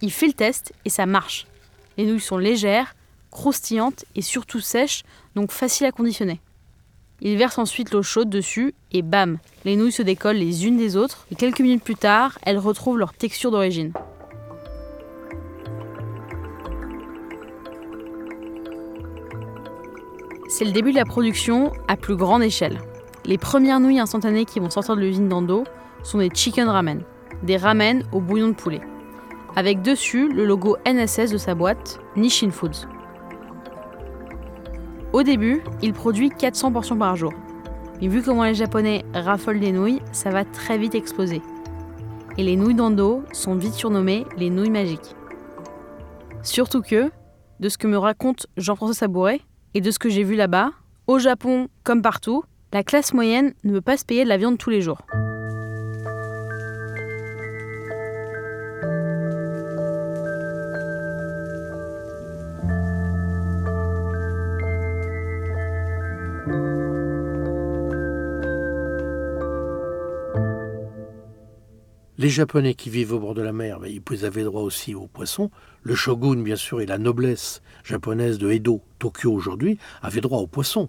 Il 0.00 0.12
fait 0.12 0.28
le 0.28 0.32
test 0.32 0.72
et 0.84 0.90
ça 0.90 1.06
marche. 1.06 1.46
Les 1.96 2.06
nouilles 2.06 2.20
sont 2.20 2.38
légères, 2.38 2.94
croustillantes 3.34 4.06
et 4.14 4.22
surtout 4.22 4.60
sèches, 4.60 5.02
donc 5.34 5.52
faciles 5.52 5.86
à 5.86 5.92
conditionner. 5.92 6.40
Il 7.20 7.36
verse 7.36 7.58
ensuite 7.58 7.90
l'eau 7.92 8.02
chaude 8.02 8.30
dessus 8.30 8.74
et 8.92 9.02
bam, 9.02 9.38
les 9.64 9.76
nouilles 9.76 9.92
se 9.92 10.02
décollent 10.02 10.36
les 10.36 10.66
unes 10.66 10.78
des 10.78 10.96
autres 10.96 11.26
et 11.30 11.34
quelques 11.34 11.60
minutes 11.60 11.84
plus 11.84 11.96
tard, 11.96 12.38
elles 12.42 12.58
retrouvent 12.58 12.98
leur 12.98 13.12
texture 13.12 13.50
d'origine. 13.50 13.92
C'est 20.48 20.64
le 20.64 20.72
début 20.72 20.92
de 20.92 20.96
la 20.96 21.04
production 21.04 21.72
à 21.88 21.96
plus 21.96 22.16
grande 22.16 22.42
échelle. 22.42 22.78
les 23.26 23.38
premières 23.38 23.80
nouilles 23.80 24.00
instantanées 24.00 24.44
qui 24.44 24.60
vont 24.60 24.68
sortir 24.68 24.96
de 24.96 25.00
l'usine 25.00 25.28
d'Ando 25.28 25.64
sont 26.02 26.18
des 26.18 26.28
chicken 26.32 26.68
ramen, 26.68 27.02
des 27.42 27.56
ramen 27.56 28.04
au 28.12 28.20
bouillon 28.20 28.48
de 28.48 28.52
poulet, 28.52 28.82
avec 29.56 29.80
dessus 29.80 30.28
le 30.28 30.44
logo 30.44 30.76
NSS 30.86 31.30
de 31.30 31.38
sa 31.38 31.54
boîte, 31.54 32.00
Nishin 32.16 32.50
Foods. 32.50 32.86
Au 35.14 35.22
début, 35.22 35.62
il 35.80 35.92
produit 35.92 36.28
400 36.28 36.72
portions 36.72 36.98
par 36.98 37.14
jour. 37.14 37.32
Mais 38.00 38.08
vu 38.08 38.20
comment 38.20 38.42
les 38.42 38.56
Japonais 38.56 39.04
raffolent 39.14 39.60
des 39.60 39.70
nouilles, 39.70 40.02
ça 40.10 40.30
va 40.30 40.44
très 40.44 40.76
vite 40.76 40.96
exploser. 40.96 41.40
Et 42.36 42.42
les 42.42 42.56
nouilles 42.56 42.74
d'Ando 42.74 43.22
sont 43.30 43.54
vite 43.54 43.74
surnommées 43.74 44.24
les 44.36 44.50
nouilles 44.50 44.70
magiques. 44.70 45.14
Surtout 46.42 46.82
que, 46.82 47.12
de 47.60 47.68
ce 47.68 47.78
que 47.78 47.86
me 47.86 47.96
raconte 47.96 48.48
Jean-François 48.56 48.96
Sabouret 48.96 49.40
et 49.74 49.80
de 49.80 49.92
ce 49.92 50.00
que 50.00 50.08
j'ai 50.08 50.24
vu 50.24 50.34
là-bas, 50.34 50.72
au 51.06 51.20
Japon 51.20 51.68
comme 51.84 52.02
partout, 52.02 52.42
la 52.72 52.82
classe 52.82 53.14
moyenne 53.14 53.54
ne 53.62 53.74
peut 53.74 53.82
pas 53.82 53.96
se 53.96 54.04
payer 54.04 54.24
de 54.24 54.28
la 54.28 54.36
viande 54.36 54.58
tous 54.58 54.70
les 54.70 54.82
jours. 54.82 55.02
Les 72.24 72.30
Japonais 72.30 72.72
qui 72.72 72.88
vivent 72.88 73.12
au 73.12 73.18
bord 73.18 73.34
de 73.34 73.42
la 73.42 73.52
mer, 73.52 73.80
ils 73.84 74.24
avaient 74.24 74.44
droit 74.44 74.62
aussi 74.62 74.94
aux 74.94 75.08
poissons. 75.08 75.50
Le 75.82 75.94
shogun, 75.94 76.36
bien 76.36 76.56
sûr, 76.56 76.80
et 76.80 76.86
la 76.86 76.96
noblesse 76.96 77.60
japonaise 77.84 78.38
de 78.38 78.50
Edo, 78.50 78.80
Tokyo 78.98 79.30
aujourd'hui, 79.30 79.76
avaient 80.00 80.22
droit 80.22 80.38
aux 80.38 80.46
poissons. 80.46 80.88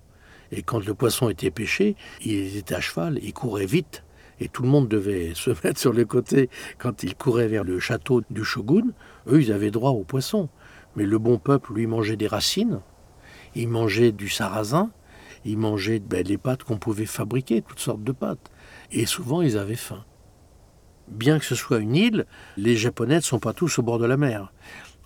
Et 0.53 0.63
quand 0.63 0.85
le 0.85 0.93
poisson 0.93 1.27
était 1.27 1.51
pêché, 1.51 1.97
ils 2.23 2.55
étaient 2.55 2.75
à 2.75 2.79
cheval, 2.79 3.19
ils 3.21 3.33
couraient 3.33 3.65
vite, 3.65 4.05
et 4.39 4.47
tout 4.47 4.63
le 4.63 4.69
monde 4.69 4.87
devait 4.87 5.33
se 5.35 5.49
mettre 5.49 5.77
sur 5.77 5.91
le 5.91 6.05
côté 6.05 6.49
quand 6.77 7.03
ils 7.03 7.15
couraient 7.15 7.49
vers 7.49 7.65
le 7.65 7.81
château 7.81 8.21
du 8.29 8.45
shogun. 8.45 8.93
Eux, 9.27 9.41
ils 9.41 9.51
avaient 9.51 9.71
droit 9.71 9.91
aux 9.91 10.05
poissons. 10.05 10.47
Mais 10.95 11.03
le 11.03 11.19
bon 11.19 11.37
peuple, 11.37 11.73
lui, 11.73 11.85
mangeait 11.85 12.15
des 12.15 12.27
racines, 12.27 12.79
il 13.55 13.67
mangeait 13.67 14.13
du 14.13 14.29
sarrasin, 14.29 14.89
il 15.43 15.57
mangeait 15.57 15.99
ben, 15.99 16.25
les 16.25 16.37
pâtes 16.37 16.63
qu'on 16.63 16.77
pouvait 16.77 17.05
fabriquer, 17.05 17.61
toutes 17.61 17.79
sortes 17.79 18.05
de 18.05 18.13
pâtes. 18.13 18.49
Et 18.93 19.05
souvent, 19.05 19.41
ils 19.41 19.57
avaient 19.57 19.75
faim 19.75 20.05
bien 21.07 21.39
que 21.39 21.45
ce 21.45 21.55
soit 21.55 21.79
une 21.79 21.95
île, 21.95 22.25
les 22.57 22.75
Japonais 22.75 23.17
ne 23.17 23.21
sont 23.21 23.39
pas 23.39 23.53
tous 23.53 23.79
au 23.79 23.83
bord 23.83 23.99
de 23.99 24.05
la 24.05 24.17
mer. 24.17 24.51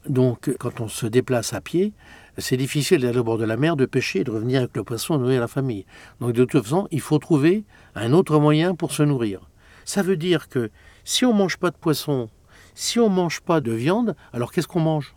Donc, 0.08 0.56
quand 0.60 0.80
on 0.80 0.88
se 0.88 1.06
déplace 1.06 1.54
à 1.54 1.62
pied, 1.62 1.94
c'est 2.38 2.58
difficile 2.58 3.02
d'aller 3.02 3.20
au 3.20 3.24
bord 3.24 3.38
de 3.38 3.46
la 3.46 3.58
mer, 3.58 3.76
de 3.76 3.86
pêcher 3.86 4.20
et 4.20 4.24
de 4.24 4.32
revenir 4.32 4.62
avec 4.62 4.76
le 4.76 4.84
poisson 4.84 5.16
et 5.16 5.18
nourrir 5.18 5.42
la 5.42 5.48
famille. 5.48 5.86
Donc, 6.22 6.32
de 6.34 6.46
toute 6.46 6.64
façon, 6.64 6.88
il 6.92 7.02
faut 7.02 7.20
trouver 7.20 7.66
un 7.96 8.14
autre 8.14 8.40
moyen 8.40 8.76
pour 8.76 8.92
se 8.92 9.04
nourrir. 9.04 9.50
Ça 9.86 10.02
veut 10.02 10.18
dire 10.18 10.48
que 10.48 10.72
si 11.04 11.26
on 11.26 11.34
ne 11.34 11.40
mange 11.40 11.58
pas 11.58 11.72
de 11.72 11.76
poisson, 11.76 12.30
si 12.76 13.00
on 13.00 13.10
ne 13.10 13.16
mange 13.16 13.42
pas 13.42 13.60
de 13.60 13.72
viande, 13.72 14.16
alors 14.32 14.52
qu'est-ce 14.52 14.68
qu'on 14.68 14.80
mange? 14.80 15.16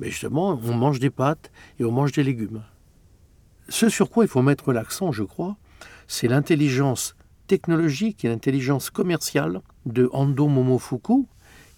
Mais 0.00 0.10
justement, 0.10 0.58
on 0.64 0.74
mange 0.74 0.98
des 0.98 1.10
pâtes 1.10 1.52
et 1.78 1.84
on 1.84 1.92
mange 1.92 2.12
des 2.12 2.24
légumes. 2.24 2.64
Ce 3.68 3.88
sur 3.88 4.10
quoi 4.10 4.24
il 4.24 4.28
faut 4.28 4.42
mettre 4.42 4.72
l'accent, 4.72 5.12
je 5.12 5.22
crois, 5.22 5.56
c'est 6.08 6.28
l'intelligence 6.28 7.14
technologique 7.46 8.24
et 8.24 8.28
l'intelligence 8.28 8.90
commerciale 8.90 9.60
de 9.86 10.08
Ando 10.12 10.48
Momofuku, 10.48 11.26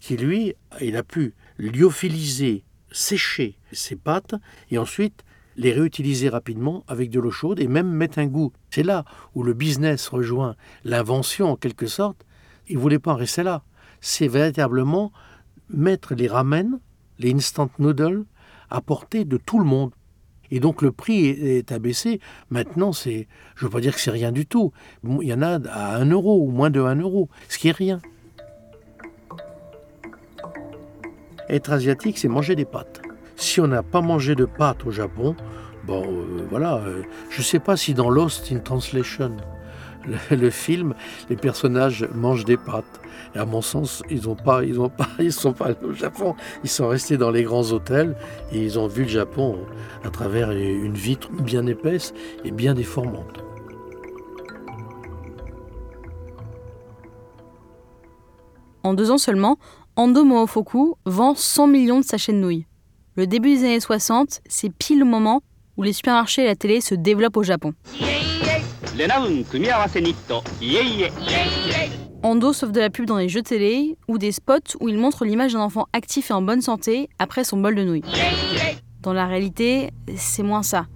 qui 0.01 0.17
lui, 0.17 0.55
il 0.81 0.97
a 0.97 1.03
pu 1.03 1.35
lyophiliser, 1.59 2.65
sécher 2.93 3.59
ses 3.73 3.97
pâtes 3.97 4.35
et 4.71 4.79
ensuite 4.79 5.25
les 5.57 5.73
réutiliser 5.73 6.29
rapidement 6.29 6.85
avec 6.87 7.11
de 7.11 7.19
l'eau 7.19 7.31
chaude 7.31 7.61
et 7.61 7.67
même 7.67 7.91
mettre 7.91 8.19
un 8.19 8.27
goût. 8.27 8.53
C'est 8.71 8.83
là 8.83 9.05
où 9.35 9.43
le 9.43 9.55
business 9.55 10.09
rejoint 10.09 10.55
l'invention 10.85 11.51
en 11.51 11.57
quelque 11.57 11.87
sorte. 11.87 12.25
Il 12.69 12.77
ne 12.77 12.81
voulait 12.81 12.99
pas 12.99 13.13
en 13.13 13.17
rester 13.17 13.43
là. 13.43 13.63
C'est 14.01 14.29
véritablement 14.29 15.13
mettre 15.71 16.15
les 16.15 16.29
ramen, 16.29 16.79
les 17.19 17.33
instant 17.33 17.71
noodles, 17.79 18.25
à 18.71 18.81
portée 18.81 19.25
de 19.25 19.37
tout 19.37 19.59
le 19.59 19.65
monde. 19.65 19.93
Et 20.51 20.61
donc 20.61 20.83
le 20.83 20.93
prix 20.93 21.27
est, 21.27 21.73
abaissé. 21.73 22.21
Maintenant, 22.51 22.93
c'est, 22.93 23.29
je 23.55 23.65
ne 23.65 23.69
veux 23.69 23.73
pas 23.73 23.81
dire 23.81 23.95
que 23.95 24.01
c'est 24.01 24.11
rien 24.11 24.33
du 24.33 24.47
tout. 24.47 24.73
Il 25.05 25.29
y 25.29 25.35
en 25.35 25.43
a 25.43 25.59
à 25.69 25.97
1 25.97 26.11
euro 26.11 26.43
ou 26.43 26.51
moins 26.51 26.71
de 26.71 26.81
1 26.81 26.97
euro, 26.97 27.29
ce 27.49 27.59
qui 27.59 27.69
est 27.69 27.77
rien. 27.77 28.01
Être 31.49 31.73
asiatique, 31.73 32.19
c'est 32.19 32.29
manger 32.29 32.57
des 32.57 32.65
pâtes. 32.65 33.03
Si 33.37 33.61
on 33.61 33.69
n'a 33.69 33.83
pas 33.83 34.01
mangé 34.01 34.35
de 34.35 34.45
pâtes 34.45 34.85
au 34.85 34.91
Japon, 34.91 35.37
bon, 35.85 36.05
euh, 36.05 36.47
voilà, 36.51 36.77
euh, 36.77 37.03
je 37.31 37.39
ne 37.39 37.45
sais 37.45 37.61
pas 37.61 37.77
si 37.77 37.95
dans 37.95 38.11
Lost 38.11 38.51
in 38.51 38.59
Translation, 38.59 39.37
le, 40.31 40.51
film, 40.51 40.95
les 41.31 41.37
personnages 41.37 42.09
mangent 42.15 42.45
des 42.45 42.57
pâtes. 42.57 43.01
Et 43.35 43.39
à 43.39 43.45
mon 43.45 43.63
sens, 43.63 44.03
ils 44.11 44.29
ne 44.29 44.35
pas, 44.35 44.65
ils 44.65 44.81
ont 44.81 44.89
pas, 44.89 45.09
ils 45.19 45.33
sont 45.33 45.53
pas 45.53 45.67
allés 45.67 45.77
au 45.85 45.93
Japon. 45.93 46.35
Ils 46.65 46.71
sont 46.71 46.89
restés 46.89 47.17
dans 47.17 47.31
les 47.31 47.43
grands 47.43 47.73
hôtels 47.73 48.17
et 48.53 48.63
ils 48.63 48.79
ont 48.79 48.87
vu 48.87 49.03
le 49.03 49.09
Japon 49.09 49.59
à 50.05 50.11
travers 50.11 50.51
une 50.51 50.95
vitre 50.95 51.31
bien 51.31 51.67
épaisse 51.67 52.15
et 52.45 52.51
bien 52.51 52.75
déformante. 52.75 53.43
En 58.83 58.95
deux 58.95 59.11
ans 59.11 59.19
seulement, 59.19 59.59
Ando 59.97 60.25
Momofuku 60.25 60.95
vend 61.07 61.35
100 61.35 61.67
millions 61.67 62.01
de 62.01 62.05
sachets 62.05 62.33
de 62.33 62.39
nouilles. 62.39 62.67
Le 63.17 63.27
début 63.27 63.57
des 63.57 63.65
années 63.65 63.81
60, 63.81 64.43
c'est 64.47 64.71
pile 64.71 65.01
le 65.01 65.05
moment 65.05 65.43
où 65.77 65.83
les 65.83 65.93
supermarchés 65.93 66.43
et 66.43 66.47
la 66.47 66.55
télé 66.55 66.81
se 66.81 66.95
développent 66.95 67.37
au 67.37 67.43
Japon. 67.43 67.73
Ando 72.23 72.55
sauve 72.55 72.73
de 72.73 72.81
la 72.81 72.89
pub 72.89 73.05
dans 73.05 73.19
les 73.19 73.29
jeux 73.29 73.43
télé 73.43 73.99
ou 74.09 74.17
des 74.17 74.33
spots 74.33 74.79
où 74.81 74.89
il 74.89 74.97
montre 74.97 75.27
l'image 75.27 75.53
d'un 75.53 75.61
enfant 75.61 75.85
actif 75.93 76.31
et 76.31 76.33
en 76.33 76.41
bonne 76.41 76.63
santé 76.63 77.11
après 77.19 77.45
son 77.45 77.59
bol 77.59 77.75
de 77.75 77.85
nouilles. 77.85 78.05
Dans 79.03 79.13
la 79.13 79.27
réalité, 79.27 79.91
c'est 80.17 80.43
moins 80.43 80.63
ça. 80.63 80.87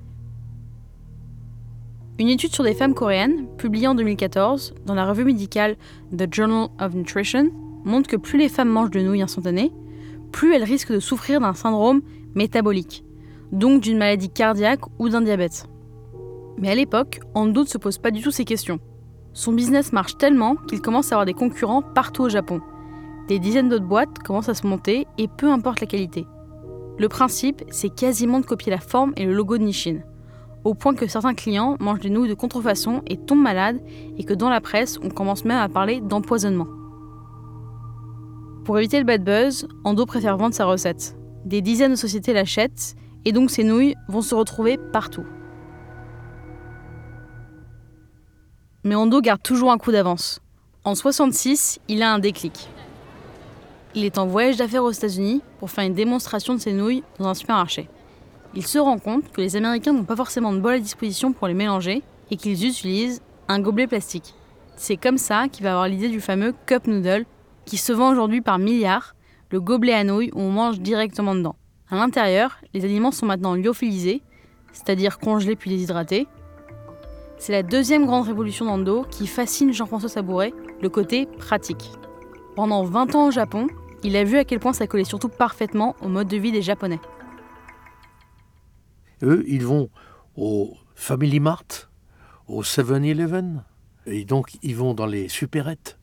Une 2.18 2.28
étude 2.28 2.54
sur 2.54 2.64
des 2.64 2.72
femmes 2.72 2.94
coréennes, 2.94 3.46
publiée 3.58 3.86
en 3.86 3.94
2014 3.94 4.76
dans 4.86 4.94
la 4.94 5.04
revue 5.04 5.24
médicale 5.24 5.76
The 6.16 6.32
Journal 6.32 6.68
of 6.80 6.94
Nutrition, 6.94 7.50
montre 7.84 8.08
que 8.08 8.16
plus 8.16 8.38
les 8.38 8.48
femmes 8.48 8.70
mangent 8.70 8.92
de 8.92 9.00
nouilles 9.00 9.20
instantanées, 9.20 9.72
plus 10.32 10.54
elles 10.54 10.64
risquent 10.64 10.92
de 10.92 11.00
souffrir 11.00 11.40
d'un 11.40 11.52
syndrome 11.52 12.00
métabolique, 12.34 13.04
donc 13.52 13.82
d'une 13.82 13.98
maladie 13.98 14.30
cardiaque 14.30 14.80
ou 14.98 15.10
d'un 15.10 15.20
diabète. 15.20 15.69
Mais 16.60 16.70
à 16.70 16.74
l'époque, 16.74 17.20
Ando 17.34 17.62
ne 17.62 17.66
se 17.66 17.78
pose 17.78 17.98
pas 17.98 18.10
du 18.10 18.22
tout 18.22 18.30
ces 18.30 18.44
questions. 18.44 18.78
Son 19.32 19.52
business 19.52 19.92
marche 19.92 20.18
tellement 20.18 20.56
qu'il 20.56 20.82
commence 20.82 21.10
à 21.10 21.14
avoir 21.14 21.26
des 21.26 21.34
concurrents 21.34 21.82
partout 21.82 22.22
au 22.22 22.28
Japon. 22.28 22.60
Des 23.28 23.38
dizaines 23.38 23.68
d'autres 23.68 23.86
boîtes 23.86 24.18
commencent 24.18 24.48
à 24.48 24.54
se 24.54 24.66
monter 24.66 25.06
et 25.18 25.28
peu 25.28 25.50
importe 25.50 25.80
la 25.80 25.86
qualité. 25.86 26.26
Le 26.98 27.08
principe, 27.08 27.62
c'est 27.70 27.94
quasiment 27.94 28.40
de 28.40 28.46
copier 28.46 28.70
la 28.70 28.80
forme 28.80 29.12
et 29.16 29.24
le 29.24 29.32
logo 29.32 29.56
de 29.56 29.62
Nishin, 29.62 30.00
au 30.64 30.74
point 30.74 30.94
que 30.94 31.06
certains 31.06 31.34
clients 31.34 31.76
mangent 31.80 32.00
des 32.00 32.10
nouilles 32.10 32.28
de 32.28 32.34
contrefaçon 32.34 33.02
et 33.06 33.16
tombent 33.16 33.42
malades 33.42 33.80
et 34.18 34.24
que 34.24 34.34
dans 34.34 34.50
la 34.50 34.60
presse, 34.60 34.98
on 35.02 35.08
commence 35.08 35.46
même 35.46 35.58
à 35.58 35.68
parler 35.68 36.00
d'empoisonnement. 36.02 36.66
Pour 38.64 38.78
éviter 38.78 38.98
le 38.98 39.06
bad 39.06 39.24
buzz, 39.24 39.66
Ando 39.84 40.04
préfère 40.04 40.36
vendre 40.36 40.54
sa 40.54 40.66
recette. 40.66 41.16
Des 41.46 41.62
dizaines 41.62 41.92
de 41.92 41.96
sociétés 41.96 42.34
l'achètent 42.34 42.94
et 43.24 43.32
donc 43.32 43.50
ces 43.50 43.64
nouilles 43.64 43.94
vont 44.08 44.20
se 44.20 44.34
retrouver 44.34 44.78
partout. 44.92 45.24
Mais 48.82 48.94
Ando 48.94 49.20
garde 49.20 49.42
toujours 49.42 49.72
un 49.72 49.76
coup 49.76 49.92
d'avance. 49.92 50.40
En 50.84 50.94
66, 50.94 51.80
il 51.88 52.02
a 52.02 52.14
un 52.14 52.18
déclic. 52.18 52.68
Il 53.94 54.04
est 54.06 54.16
en 54.16 54.26
voyage 54.26 54.56
d'affaires 54.56 54.84
aux 54.84 54.90
États-Unis 54.90 55.42
pour 55.58 55.70
faire 55.70 55.84
une 55.84 55.92
démonstration 55.92 56.54
de 56.54 56.60
ses 56.60 56.72
nouilles 56.72 57.02
dans 57.18 57.28
un 57.28 57.34
supermarché. 57.34 57.88
Il 58.54 58.66
se 58.66 58.78
rend 58.78 58.98
compte 58.98 59.30
que 59.32 59.42
les 59.42 59.56
Américains 59.56 59.92
n'ont 59.92 60.04
pas 60.04 60.16
forcément 60.16 60.52
de 60.54 60.60
bol 60.60 60.74
à 60.74 60.78
disposition 60.78 61.32
pour 61.34 61.46
les 61.46 61.52
mélanger 61.52 62.02
et 62.30 62.36
qu'ils 62.36 62.66
utilisent 62.66 63.20
un 63.48 63.60
gobelet 63.60 63.86
plastique. 63.86 64.34
C'est 64.76 64.96
comme 64.96 65.18
ça 65.18 65.48
qu'il 65.48 65.64
va 65.64 65.72
avoir 65.72 65.88
l'idée 65.88 66.08
du 66.08 66.22
fameux 66.22 66.54
cup 66.64 66.86
noodle 66.86 67.26
qui 67.66 67.76
se 67.76 67.92
vend 67.92 68.10
aujourd'hui 68.10 68.40
par 68.40 68.58
milliards, 68.58 69.14
le 69.50 69.60
gobelet 69.60 69.92
à 69.92 70.04
nouilles 70.04 70.30
où 70.34 70.40
on 70.40 70.50
mange 70.50 70.80
directement 70.80 71.34
dedans. 71.34 71.56
À 71.90 71.96
l'intérieur, 71.96 72.56
les 72.72 72.86
aliments 72.86 73.12
sont 73.12 73.26
maintenant 73.26 73.54
lyophilisés, 73.54 74.22
c'est-à-dire 74.72 75.18
congelés 75.18 75.56
puis 75.56 75.68
déshydratés. 75.68 76.26
C'est 77.40 77.52
la 77.52 77.62
deuxième 77.62 78.04
grande 78.04 78.26
révolution 78.26 78.66
d'Ando 78.66 79.06
qui 79.10 79.26
fascine 79.26 79.72
Jean-François 79.72 80.10
Sabouret, 80.10 80.52
le 80.82 80.90
côté 80.90 81.24
pratique. 81.24 81.90
Pendant 82.54 82.84
20 82.84 83.14
ans 83.14 83.28
au 83.28 83.30
Japon, 83.30 83.66
il 84.04 84.14
a 84.16 84.24
vu 84.24 84.36
à 84.36 84.44
quel 84.44 84.60
point 84.60 84.74
ça 84.74 84.86
collait 84.86 85.04
surtout 85.04 85.30
parfaitement 85.30 85.96
au 86.02 86.08
mode 86.08 86.28
de 86.28 86.36
vie 86.36 86.52
des 86.52 86.60
Japonais. 86.60 87.00
Eux, 89.22 89.42
ils 89.48 89.64
vont 89.64 89.88
au 90.36 90.74
Family 90.94 91.40
Mart, 91.40 91.90
au 92.46 92.62
7-Eleven, 92.62 93.64
et 94.04 94.26
donc 94.26 94.58
ils 94.60 94.76
vont 94.76 94.92
dans 94.92 95.06
les 95.06 95.28
supérettes. 95.28 95.98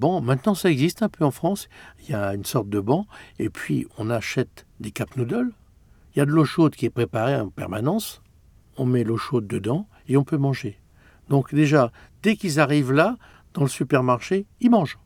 Bon, 0.00 0.20
maintenant 0.20 0.56
ça 0.56 0.68
existe 0.68 1.04
un 1.04 1.08
peu 1.08 1.24
en 1.24 1.30
France. 1.30 1.68
Il 2.00 2.10
y 2.10 2.14
a 2.14 2.34
une 2.34 2.44
sorte 2.44 2.68
de 2.68 2.80
banc, 2.80 3.06
et 3.38 3.50
puis 3.50 3.86
on 3.98 4.10
achète 4.10 4.66
des 4.80 4.90
cap 4.90 5.16
noodles. 5.16 5.52
Il 6.12 6.18
y 6.18 6.22
a 6.22 6.24
de 6.24 6.32
l'eau 6.32 6.44
chaude 6.44 6.74
qui 6.74 6.86
est 6.86 6.90
préparée 6.90 7.36
en 7.36 7.50
permanence. 7.50 8.20
On 8.76 8.84
met 8.84 9.04
l'eau 9.04 9.16
chaude 9.16 9.46
dedans 9.46 9.86
et 10.12 10.16
on 10.16 10.24
peut 10.24 10.36
manger. 10.36 10.78
Donc 11.28 11.54
déjà, 11.54 11.90
dès 12.22 12.36
qu'ils 12.36 12.60
arrivent 12.60 12.92
là, 12.92 13.16
dans 13.54 13.62
le 13.62 13.68
supermarché, 13.68 14.46
ils 14.60 14.70
mangent. 14.70 14.98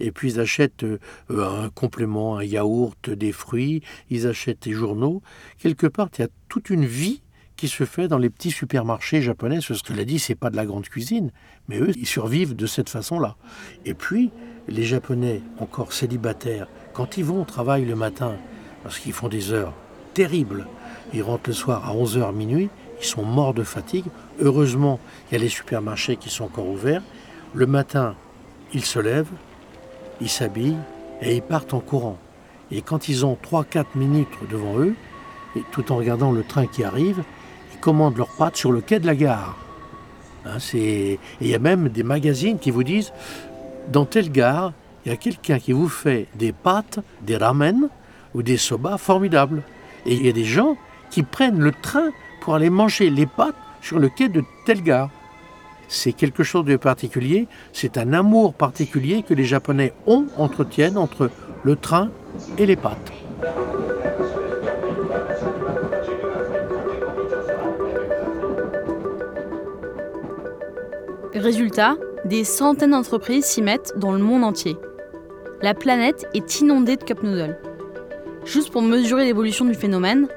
Et 0.00 0.12
puis 0.12 0.32
ils 0.32 0.40
achètent 0.40 0.84
euh, 0.84 0.98
un 1.30 1.68
complément, 1.70 2.36
un 2.38 2.44
yaourt, 2.44 3.10
des 3.10 3.32
fruits, 3.32 3.82
ils 4.10 4.26
achètent 4.26 4.62
des 4.62 4.72
journaux. 4.72 5.22
Quelque 5.58 5.86
part, 5.86 6.08
il 6.18 6.22
y 6.22 6.24
a 6.24 6.28
toute 6.48 6.70
une 6.70 6.84
vie 6.84 7.22
qui 7.56 7.68
se 7.68 7.84
fait 7.84 8.08
dans 8.08 8.18
les 8.18 8.30
petits 8.30 8.50
supermarchés 8.50 9.22
japonais. 9.22 9.60
Ce 9.60 9.80
que 9.82 9.92
l'a 9.92 10.04
dit, 10.04 10.18
c'est 10.18 10.34
pas 10.34 10.50
de 10.50 10.56
la 10.56 10.66
grande 10.66 10.88
cuisine, 10.88 11.30
mais 11.68 11.78
eux, 11.78 11.92
ils 11.96 12.06
survivent 12.06 12.56
de 12.56 12.66
cette 12.66 12.88
façon-là. 12.88 13.36
Et 13.84 13.94
puis, 13.94 14.32
les 14.68 14.82
Japonais, 14.82 15.42
encore 15.58 15.92
célibataires, 15.92 16.66
quand 16.92 17.16
ils 17.16 17.24
vont 17.24 17.42
au 17.42 17.44
travail 17.44 17.84
le 17.84 17.94
matin, 17.94 18.36
parce 18.82 18.98
qu'ils 18.98 19.12
font 19.12 19.28
des 19.28 19.52
heures 19.52 19.74
terribles, 20.14 20.66
ils 21.12 21.22
rentrent 21.22 21.50
le 21.50 21.54
soir 21.54 21.88
à 21.88 21.94
11h 21.94 22.34
minuit, 22.34 22.70
sont 23.04 23.24
morts 23.24 23.54
de 23.54 23.62
fatigue. 23.62 24.06
Heureusement, 24.40 24.98
il 25.28 25.34
y 25.34 25.36
a 25.36 25.42
les 25.42 25.48
supermarchés 25.48 26.16
qui 26.16 26.30
sont 26.30 26.44
encore 26.44 26.68
ouverts. 26.68 27.02
Le 27.54 27.66
matin, 27.66 28.14
ils 28.72 28.84
se 28.84 28.98
lèvent, 28.98 29.32
ils 30.20 30.28
s'habillent 30.28 30.78
et 31.22 31.36
ils 31.36 31.42
partent 31.42 31.74
en 31.74 31.80
courant. 31.80 32.18
Et 32.70 32.82
quand 32.82 33.08
ils 33.08 33.24
ont 33.24 33.38
3-4 33.50 33.84
minutes 33.94 34.28
devant 34.50 34.78
eux, 34.78 34.94
tout 35.70 35.92
en 35.92 35.96
regardant 35.96 36.32
le 36.32 36.42
train 36.42 36.66
qui 36.66 36.82
arrive, 36.82 37.22
ils 37.72 37.78
commandent 37.78 38.16
leurs 38.16 38.34
pâtes 38.36 38.56
sur 38.56 38.72
le 38.72 38.80
quai 38.80 38.98
de 38.98 39.06
la 39.06 39.14
gare. 39.14 39.56
Hein, 40.46 40.58
et 40.74 41.18
il 41.40 41.46
y 41.46 41.54
a 41.54 41.58
même 41.58 41.88
des 41.88 42.02
magazines 42.02 42.58
qui 42.58 42.70
vous 42.70 42.84
disent, 42.84 43.12
dans 43.88 44.04
telle 44.04 44.30
gare, 44.30 44.72
il 45.04 45.10
y 45.10 45.12
a 45.12 45.16
quelqu'un 45.16 45.58
qui 45.58 45.72
vous 45.72 45.88
fait 45.88 46.26
des 46.34 46.52
pâtes, 46.52 47.00
des 47.22 47.36
ramen 47.36 47.88
ou 48.34 48.42
des 48.42 48.56
soba 48.56 48.98
formidables. 48.98 49.62
Et 50.06 50.14
il 50.14 50.26
y 50.26 50.28
a 50.28 50.32
des 50.32 50.44
gens 50.44 50.76
qui 51.10 51.22
prennent 51.22 51.60
le 51.60 51.72
train 51.72 52.10
pour 52.44 52.54
aller 52.54 52.68
manger 52.68 53.08
les 53.08 53.24
pâtes 53.24 53.56
sur 53.80 53.98
le 53.98 54.10
quai 54.10 54.28
de 54.28 54.44
telle 54.66 54.82
gare 54.82 55.08
c'est 55.88 56.12
quelque 56.12 56.42
chose 56.42 56.64
de 56.64 56.76
particulier, 56.76 57.46
c'est 57.72 57.98
un 57.98 58.12
amour 58.12 58.54
particulier 58.54 59.22
que 59.22 59.34
les 59.34 59.44
Japonais 59.44 59.92
ont, 60.06 60.26
entretiennent 60.36 60.98
entre 60.98 61.30
le 61.62 61.76
train 61.76 62.10
et 62.58 62.66
les 62.66 62.76
pâtes. 62.76 63.12
Résultat, 71.34 71.96
des 72.24 72.44
centaines 72.44 72.92
d'entreprises 72.92 73.44
s'y 73.44 73.62
mettent 73.62 73.92
dans 73.96 74.12
le 74.12 74.18
monde 74.18 74.44
entier. 74.44 74.76
La 75.62 75.74
planète 75.74 76.26
est 76.34 76.60
inondée 76.60 76.96
de 76.96 77.04
cup 77.04 77.22
noodles. 77.22 77.58
Juste 78.44 78.70
pour 78.70 78.82
mesurer 78.82 79.24
l'évolution 79.24 79.64
du 79.64 79.74
phénomène, 79.74 80.28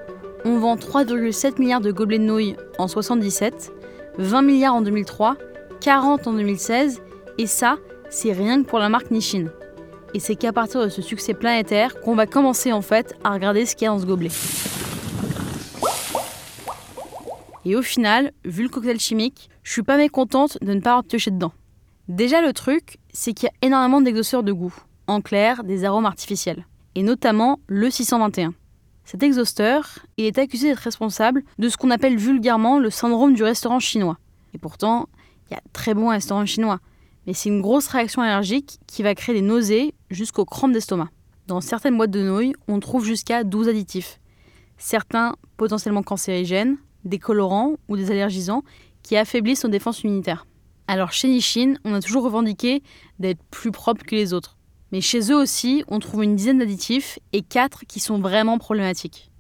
on 0.48 0.60
vend 0.60 0.76
3,7 0.78 1.60
milliards 1.60 1.82
de 1.82 1.92
gobelets 1.92 2.20
de 2.20 2.24
nouilles 2.24 2.56
en 2.78 2.88
77 2.88 3.74
20 4.18 4.42
milliards 4.42 4.76
en 4.76 4.82
2003, 4.82 5.36
40 5.82 6.26
en 6.26 6.34
2016, 6.34 7.02
et 7.38 7.46
ça, 7.46 7.78
c'est 8.10 8.32
rien 8.32 8.64
que 8.64 8.68
pour 8.68 8.80
la 8.80 8.90
marque 8.90 9.12
Nishin. 9.12 9.48
Et 10.14 10.20
c'est 10.20 10.36
qu'à 10.36 10.54
partir 10.54 10.82
de 10.82 10.90
ce 10.90 11.02
succès 11.02 11.34
planétaire 11.34 12.00
qu'on 12.02 12.16
va 12.16 12.26
commencer 12.26 12.72
en 12.72 12.82
fait 12.82 13.16
à 13.24 13.32
regarder 13.32 13.66
ce 13.66 13.76
qu'il 13.76 13.86
y 13.86 13.88
a 13.88 13.92
dans 13.92 14.00
ce 14.00 14.06
gobelet. 14.06 14.32
Et 17.66 17.76
au 17.76 17.82
final, 17.82 18.32
vu 18.46 18.64
le 18.64 18.70
cocktail 18.70 19.00
chimique, 19.00 19.50
je 19.64 19.72
suis 19.74 19.84
pas 19.84 19.98
mécontente 19.98 20.58
de 20.62 20.74
ne 20.74 20.80
pas 20.80 20.92
avoir 20.92 21.04
pioché 21.04 21.30
dedans. 21.30 21.52
Déjà 22.08 22.42
le 22.42 22.54
truc, 22.54 22.98
c'est 23.12 23.34
qu'il 23.34 23.48
y 23.48 23.50
a 23.50 23.68
énormément 23.68 24.00
d'exhausteurs 24.00 24.44
de 24.44 24.54
goût, 24.54 24.74
en 25.08 25.20
clair, 25.20 25.66
des 25.66 25.84
arômes 25.84 26.06
artificiels, 26.06 26.66
et 26.96 27.04
notamment 27.04 27.60
le 27.68 27.90
621. 27.90 28.54
Cet 29.08 29.24
exhausteur, 29.24 30.00
est 30.18 30.38
accusé 30.38 30.68
d'être 30.68 30.80
responsable 30.80 31.42
de 31.60 31.70
ce 31.70 31.78
qu'on 31.78 31.92
appelle 31.92 32.18
vulgairement 32.18 32.78
le 32.78 32.90
syndrome 32.90 33.34
du 33.34 33.42
restaurant 33.42 33.80
chinois. 33.80 34.18
Et 34.54 34.58
pourtant, 34.58 35.08
il 35.50 35.54
y 35.54 35.56
a 35.56 35.62
très 35.72 35.94
bons 35.94 36.10
restaurants 36.10 36.46
chinois. 36.46 36.82
Mais 37.26 37.32
c'est 37.32 37.48
une 37.48 37.62
grosse 37.62 37.88
réaction 37.88 38.22
allergique 38.22 38.80
qui 38.86 39.04
va 39.04 39.16
créer 39.16 39.34
des 39.34 39.42
nausées 39.42 39.94
jusqu'aux 40.10 40.44
crampes 40.44 40.74
d'estomac. 40.74 41.08
Dans 41.48 41.62
certaines 41.62 41.96
boîtes 41.96 42.12
de 42.12 42.22
nouilles, 42.22 42.54
on 42.68 42.82
trouve 42.82 43.06
jusqu'à 43.06 43.46
12 43.46 43.70
additifs. 43.70 44.20
Certains 44.78 45.38
potentiellement 45.56 46.04
cancérigènes, 46.04 46.76
des 47.06 47.18
colorants 47.18 47.76
ou 47.88 47.96
des 47.96 48.12
allergisants 48.12 48.66
qui 49.04 49.16
affaiblissent 49.16 49.64
nos 49.64 49.70
défenses 49.70 50.04
immunitaires. 50.04 50.46
Alors 50.90 51.14
chez 51.14 51.30
Nishin, 51.30 51.76
on 51.86 51.94
a 51.94 52.02
toujours 52.02 52.24
revendiqué 52.24 52.84
d'être 53.20 53.42
plus 53.52 53.72
propre 53.72 54.04
que 54.04 54.16
les 54.16 54.34
autres. 54.34 54.57
Mais 54.92 55.02
chez 55.02 55.32
eux 55.32 55.36
aussi, 55.36 55.84
on 55.88 56.00
trouve 56.00 56.24
une 56.24 56.36
dizaine 56.36 56.60
d'additifs 56.60 57.20
et 57.34 57.42
quatre 57.42 57.86
qui 57.86 58.00
sont 58.00 58.20
vraiment 58.20 58.58
problématiques. 58.58 59.32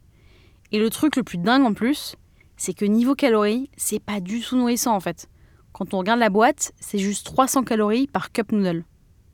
Et 0.72 0.80
le 0.80 0.90
truc 0.90 1.16
le 1.16 1.24
plus 1.24 1.38
dingue 1.38 1.64
en 1.64 1.74
plus, 1.74 2.16
c'est 2.58 2.74
que 2.74 2.86
niveau 2.86 3.16
calories, 3.16 3.70
c'est 3.78 4.02
pas 4.02 4.20
du 4.20 4.42
tout 4.42 4.58
nourrissant 4.58 4.96
en 4.96 5.00
fait. 5.00 5.30
Quand 5.72 5.94
on 5.94 6.00
regarde 6.00 6.20
la 6.20 6.30
boîte, 6.30 6.74
c'est 6.80 6.98
juste 6.98 7.26
300 7.26 7.64
calories 7.64 8.08
par 8.08 8.32
cup 8.32 8.52
noodle. 8.52 8.84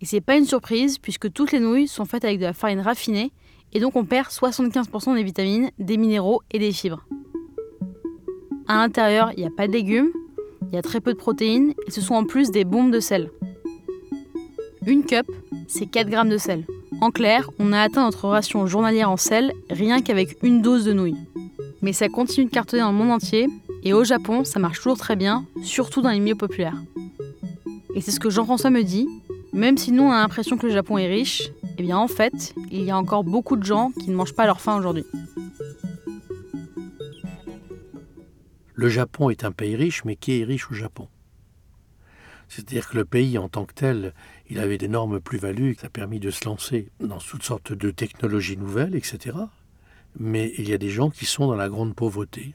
Et 0.01 0.05
c'est 0.05 0.21
pas 0.21 0.35
une 0.35 0.45
surprise 0.45 0.99
puisque 0.99 1.31
toutes 1.31 1.51
les 1.51 1.59
nouilles 1.59 1.87
sont 1.87 2.05
faites 2.05 2.25
avec 2.25 2.37
de 2.39 2.45
la 2.45 2.53
farine 2.53 2.81
raffinée 2.81 3.31
et 3.71 3.79
donc 3.79 3.95
on 3.95 4.05
perd 4.05 4.27
75% 4.27 5.15
des 5.15 5.23
vitamines, 5.23 5.71
des 5.79 5.97
minéraux 5.97 6.41
et 6.51 6.59
des 6.59 6.71
fibres. 6.71 7.07
À 8.67 8.75
l'intérieur, 8.75 9.31
il 9.35 9.39
n'y 9.39 9.47
a 9.47 9.51
pas 9.55 9.67
de 9.67 9.73
légumes, 9.73 10.11
il 10.67 10.75
y 10.75 10.77
a 10.77 10.81
très 10.81 10.99
peu 10.99 11.13
de 11.13 11.17
protéines 11.17 11.73
et 11.87 11.91
ce 11.91 12.01
sont 12.01 12.15
en 12.15 12.25
plus 12.25 12.51
des 12.51 12.65
bombes 12.65 12.91
de 12.91 12.99
sel. 12.99 13.31
Une 14.85 15.05
cup, 15.05 15.25
c'est 15.67 15.85
4 15.85 16.09
grammes 16.09 16.29
de 16.29 16.37
sel. 16.37 16.65
En 16.99 17.09
clair, 17.09 17.49
on 17.57 17.71
a 17.71 17.79
atteint 17.79 18.03
notre 18.03 18.27
ration 18.27 18.67
journalière 18.67 19.09
en 19.09 19.17
sel 19.17 19.53
rien 19.69 20.01
qu'avec 20.01 20.37
une 20.43 20.61
dose 20.61 20.83
de 20.85 20.93
nouilles. 20.93 21.17
Mais 21.81 21.93
ça 21.93 22.09
continue 22.09 22.45
de 22.45 22.51
cartonner 22.51 22.81
dans 22.81 22.91
le 22.91 22.97
monde 22.97 23.11
entier, 23.11 23.47
et 23.83 23.93
au 23.93 24.03
Japon, 24.03 24.43
ça 24.43 24.59
marche 24.59 24.77
toujours 24.77 24.97
très 24.97 25.15
bien, 25.15 25.45
surtout 25.63 26.01
dans 26.01 26.09
les 26.09 26.19
milieux 26.19 26.35
populaires. 26.35 26.81
Et 27.95 28.01
c'est 28.01 28.11
ce 28.11 28.19
que 28.19 28.29
Jean-François 28.29 28.69
me 28.69 28.83
dit, 28.83 29.07
même 29.53 29.77
si 29.77 29.91
nous 29.91 30.03
on 30.03 30.11
a 30.11 30.21
l'impression 30.21 30.57
que 30.57 30.65
le 30.65 30.73
Japon 30.73 30.97
est 30.97 31.07
riche, 31.07 31.49
eh 31.77 31.83
bien 31.83 31.97
en 31.97 32.07
fait, 32.07 32.53
il 32.71 32.83
y 32.83 32.91
a 32.91 32.97
encore 32.97 33.23
beaucoup 33.23 33.55
de 33.55 33.63
gens 33.63 33.91
qui 33.91 34.09
ne 34.09 34.15
mangent 34.15 34.35
pas 34.35 34.45
leur 34.45 34.61
faim 34.61 34.77
aujourd'hui. 34.77 35.05
Le 38.75 38.89
Japon 38.89 39.29
est 39.29 39.43
un 39.43 39.51
pays 39.51 39.75
riche, 39.75 40.03
mais 40.03 40.15
qui 40.15 40.41
est 40.41 40.43
riche 40.43 40.69
au 40.71 40.73
Japon? 40.73 41.07
C'est-à-dire 42.49 42.89
que 42.89 42.97
le 42.97 43.05
pays 43.05 43.37
en 43.37 43.49
tant 43.49 43.65
que 43.65 43.73
tel, 43.73 44.13
il 44.53 44.59
avait 44.59 44.77
d'énormes 44.77 45.19
plus-values, 45.19 45.75
ça 45.81 45.87
a 45.87 45.89
permis 45.89 46.19
de 46.19 46.29
se 46.29 46.45
lancer 46.45 46.89
dans 46.99 47.17
toutes 47.17 47.41
sortes 47.41 47.73
de 47.73 47.89
technologies 47.89 48.55
nouvelles, 48.55 48.93
etc. 48.93 49.35
Mais 50.19 50.53
il 50.59 50.69
y 50.69 50.73
a 50.73 50.77
des 50.77 50.91
gens 50.91 51.09
qui 51.09 51.25
sont 51.25 51.47
dans 51.47 51.55
la 51.55 51.69
grande 51.69 51.95
pauvreté, 51.95 52.53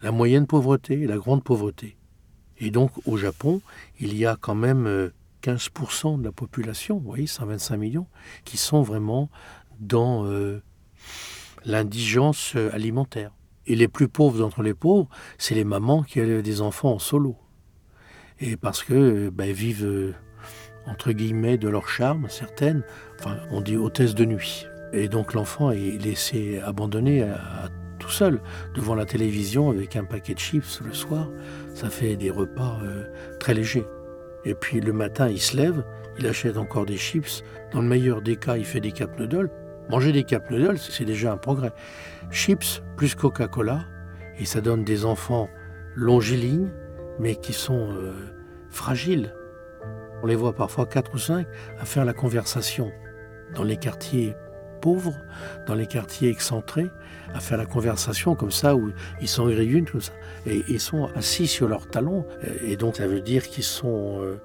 la 0.00 0.12
moyenne 0.12 0.46
pauvreté 0.46 1.02
et 1.02 1.06
la 1.06 1.18
grande 1.18 1.44
pauvreté. 1.44 1.98
Et 2.58 2.70
donc 2.70 2.90
au 3.06 3.18
Japon, 3.18 3.60
il 4.00 4.16
y 4.16 4.24
a 4.24 4.38
quand 4.40 4.54
même 4.54 5.12
15% 5.42 6.14
euh, 6.14 6.16
de 6.16 6.24
la 6.24 6.32
population, 6.32 6.96
vous 6.96 7.04
voyez, 7.04 7.26
125 7.26 7.76
millions, 7.76 8.06
qui 8.46 8.56
sont 8.56 8.80
vraiment 8.80 9.28
dans 9.78 10.24
euh, 10.24 10.62
l'indigence 11.66 12.54
euh, 12.56 12.74
alimentaire. 12.74 13.30
Et 13.66 13.76
les 13.76 13.88
plus 13.88 14.08
pauvres 14.08 14.38
d'entre 14.38 14.62
les 14.62 14.72
pauvres, 14.72 15.10
c'est 15.36 15.54
les 15.54 15.64
mamans 15.64 16.02
qui 16.02 16.18
ont 16.18 16.40
des 16.40 16.60
enfants 16.62 16.94
en 16.94 16.98
solo 16.98 17.36
et 18.40 18.56
parce 18.56 18.82
que 18.82 19.28
ben, 19.30 19.52
vivent 19.52 20.14
entre 20.86 21.12
guillemets 21.12 21.58
de 21.58 21.68
leur 21.68 21.88
charme, 21.88 22.26
certaines, 22.28 22.82
enfin 23.18 23.36
on 23.50 23.60
dit 23.60 23.76
hôtesse 23.76 24.14
de 24.14 24.24
nuit. 24.24 24.66
Et 24.92 25.08
donc 25.08 25.34
l'enfant 25.34 25.70
est 25.70 26.02
laissé 26.02 26.60
abandonné 26.64 27.22
à, 27.22 27.68
tout 27.98 28.10
seul 28.10 28.40
devant 28.74 28.94
la 28.94 29.04
télévision 29.04 29.70
avec 29.70 29.96
un 29.96 30.04
paquet 30.04 30.34
de 30.34 30.38
chips 30.38 30.80
le 30.84 30.92
soir. 30.92 31.28
Ça 31.74 31.90
fait 31.90 32.16
des 32.16 32.30
repas 32.30 32.78
euh, 32.84 33.04
très 33.40 33.54
légers. 33.54 33.86
Et 34.44 34.54
puis 34.54 34.80
le 34.80 34.92
matin, 34.92 35.28
il 35.28 35.40
se 35.40 35.56
lève, 35.56 35.82
il 36.18 36.26
achète 36.26 36.56
encore 36.56 36.86
des 36.86 36.96
chips. 36.96 37.42
Dans 37.72 37.80
le 37.80 37.88
meilleur 37.88 38.22
des 38.22 38.36
cas, 38.36 38.56
il 38.56 38.64
fait 38.64 38.80
des 38.80 38.92
cap 38.92 39.18
noodles. 39.18 39.50
Manger 39.90 40.12
des 40.12 40.24
cap 40.24 40.50
noodles, 40.50 40.78
c'est 40.78 41.04
déjà 41.04 41.32
un 41.32 41.36
progrès. 41.36 41.72
Chips 42.30 42.82
plus 42.96 43.14
Coca-Cola, 43.14 43.84
et 44.38 44.44
ça 44.44 44.60
donne 44.60 44.84
des 44.84 45.04
enfants 45.04 45.48
longilignes, 45.94 46.70
mais 47.18 47.36
qui 47.36 47.52
sont 47.52 47.90
euh, 47.92 48.12
fragiles. 48.70 49.34
On 50.22 50.26
les 50.26 50.34
voit 50.34 50.54
parfois 50.54 50.86
quatre 50.86 51.14
ou 51.14 51.18
cinq 51.18 51.46
à 51.78 51.84
faire 51.84 52.04
la 52.04 52.12
conversation 52.12 52.90
dans 53.54 53.64
les 53.64 53.76
quartiers 53.76 54.34
pauvres, 54.80 55.16
dans 55.66 55.74
les 55.74 55.86
quartiers 55.86 56.30
excentrés, 56.30 56.86
à 57.34 57.40
faire 57.40 57.58
la 57.58 57.66
conversation 57.66 58.34
comme 58.34 58.50
ça, 58.50 58.76
où 58.76 58.92
ils 59.20 59.28
sont 59.28 59.48
une, 59.48 59.84
tout 59.84 60.00
ça. 60.00 60.12
Et 60.46 60.62
ils 60.68 60.80
sont 60.80 61.10
assis 61.14 61.46
sur 61.46 61.68
leurs 61.68 61.88
talons. 61.88 62.24
Et 62.62 62.76
donc 62.76 62.96
ça 62.96 63.06
veut 63.06 63.20
dire 63.20 63.44
qu'ils 63.44 63.64
sont... 63.64 64.20
Euh, 64.20 64.36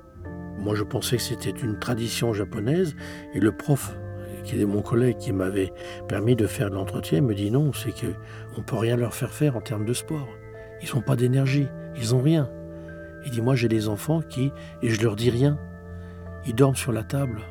moi 0.58 0.76
je 0.76 0.84
pensais 0.84 1.18
que 1.18 1.24
c'était 1.24 1.50
une 1.50 1.80
tradition 1.80 2.34
japonaise. 2.34 2.96
Et 3.34 3.40
le 3.40 3.52
prof, 3.52 3.96
qui 4.44 4.60
est 4.60 4.66
mon 4.66 4.82
collègue 4.82 5.18
qui 5.18 5.32
m'avait 5.32 5.72
permis 6.08 6.36
de 6.36 6.48
faire 6.48 6.70
l'entretien, 6.70 7.22
me 7.22 7.36
dit 7.36 7.52
non, 7.52 7.72
c'est 7.74 7.92
qu'on 7.92 8.60
ne 8.60 8.66
peut 8.66 8.78
rien 8.78 8.98
leur 8.98 9.14
faire 9.14 9.32
faire 9.32 9.56
en 9.56 9.62
termes 9.62 9.86
de 9.86 9.94
sport. 9.94 10.28
Ils 10.82 10.96
n'ont 10.96 11.02
pas 11.02 11.16
d'énergie, 11.16 11.68
ils 11.96 12.12
n'ont 12.12 12.22
rien. 12.22 12.50
Il 13.26 13.32
dit 13.32 13.42
Moi, 13.42 13.56
j'ai 13.56 13.68
des 13.68 13.88
enfants 13.88 14.22
qui, 14.22 14.52
et 14.82 14.90
je 14.90 15.02
leur 15.02 15.16
dis 15.16 15.30
rien, 15.30 15.58
ils 16.46 16.56
dorment 16.56 16.76
sur 16.76 16.92
la 16.92 17.04
table. 17.04 17.42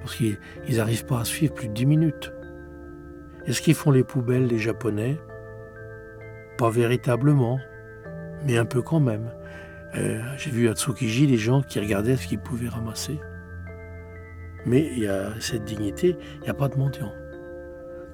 Parce 0.00 0.16
qu'ils 0.16 0.38
n'arrivent 0.68 1.06
pas 1.06 1.20
à 1.20 1.24
suivre 1.24 1.54
plus 1.54 1.68
de 1.68 1.72
dix 1.72 1.86
minutes. 1.86 2.32
Est-ce 3.46 3.62
qu'ils 3.62 3.74
font 3.74 3.90
les 3.90 4.04
poubelles, 4.04 4.46
les 4.46 4.58
Japonais? 4.58 5.18
Pas 6.58 6.70
véritablement, 6.70 7.58
mais 8.44 8.56
un 8.56 8.64
peu 8.64 8.82
quand 8.82 9.00
même. 9.00 9.30
Euh, 9.96 10.20
j'ai 10.36 10.50
vu 10.50 10.68
à 10.68 10.74
Tsukiji 10.74 11.26
des 11.26 11.36
gens 11.36 11.62
qui 11.62 11.78
regardaient 11.78 12.16
ce 12.16 12.26
qu'ils 12.26 12.38
pouvaient 12.40 12.68
ramasser. 12.68 13.18
Mais 14.66 14.90
il 14.92 15.00
y 15.00 15.06
a 15.06 15.28
cette 15.40 15.64
dignité, 15.64 16.16
il 16.36 16.42
n'y 16.42 16.48
a 16.48 16.54
pas 16.54 16.68
de 16.68 16.76
mendiant. 16.76 17.12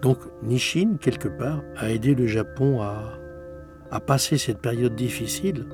Donc 0.03 0.19
Nishin, 0.43 0.97
quelque 1.01 1.29
part, 1.29 1.63
a 1.77 1.91
aidé 1.91 2.15
le 2.15 2.27
Japon 2.27 2.81
à 2.83 4.01
passer 4.01 4.39
cette 4.39 4.59
période 4.59 4.95
difficile 4.95 5.67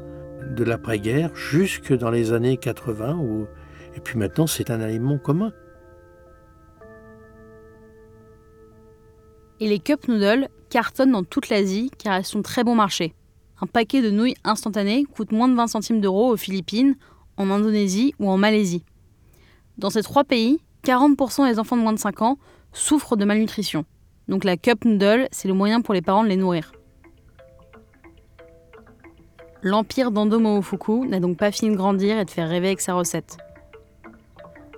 de 0.56 0.64
l'après-guerre 0.64 1.34
jusque 1.36 1.92
dans 1.92 2.10
les 2.10 2.32
années 2.32 2.56
80, 2.56 3.18
où, 3.18 3.46
et 3.94 4.00
puis 4.00 4.18
maintenant 4.18 4.48
c'est 4.48 4.70
un 4.70 4.80
aliment 4.80 5.18
commun. 5.18 5.52
Et 9.60 9.68
les 9.68 9.78
cup 9.78 10.08
noodles 10.08 10.48
cartonnent 10.68 11.12
dans 11.12 11.22
toute 11.22 11.48
l'Asie 11.48 11.90
car 11.96 12.14
elles 12.14 12.24
sont 12.24 12.42
très 12.42 12.64
bon 12.64 12.74
marché. 12.74 13.14
Un 13.60 13.66
paquet 13.66 14.02
de 14.02 14.10
nouilles 14.10 14.34
instantanées 14.44 15.04
coûte 15.04 15.32
moins 15.32 15.48
de 15.48 15.54
20 15.54 15.68
centimes 15.68 16.00
d'euros 16.00 16.32
aux 16.32 16.36
Philippines, 16.36 16.96
en 17.38 17.50
Indonésie 17.50 18.14
ou 18.18 18.28
en 18.28 18.36
Malaisie. 18.36 18.84
Dans 19.78 19.90
ces 19.90 20.02
trois 20.02 20.24
pays, 20.24 20.58
40% 20.84 21.48
des 21.48 21.58
enfants 21.58 21.76
de 21.76 21.82
moins 21.82 21.92
de 21.92 21.98
5 21.98 22.22
ans 22.22 22.38
souffrent 22.72 23.16
de 23.16 23.24
malnutrition. 23.24 23.84
Donc 24.28 24.44
la 24.44 24.56
cup 24.56 24.84
noodle, 24.84 25.28
c'est 25.30 25.48
le 25.48 25.54
moyen 25.54 25.80
pour 25.80 25.94
les 25.94 26.02
parents 26.02 26.24
de 26.24 26.28
les 26.28 26.36
nourrir. 26.36 26.72
L'empire 29.68 30.12
d'Ando 30.12 30.38
Momofuku 30.38 31.08
n'a 31.08 31.18
donc 31.18 31.38
pas 31.38 31.50
fini 31.50 31.72
de 31.72 31.76
grandir 31.76 32.20
et 32.20 32.24
de 32.24 32.30
faire 32.30 32.48
rêver 32.48 32.68
avec 32.68 32.80
sa 32.80 32.94
recette. 32.94 33.36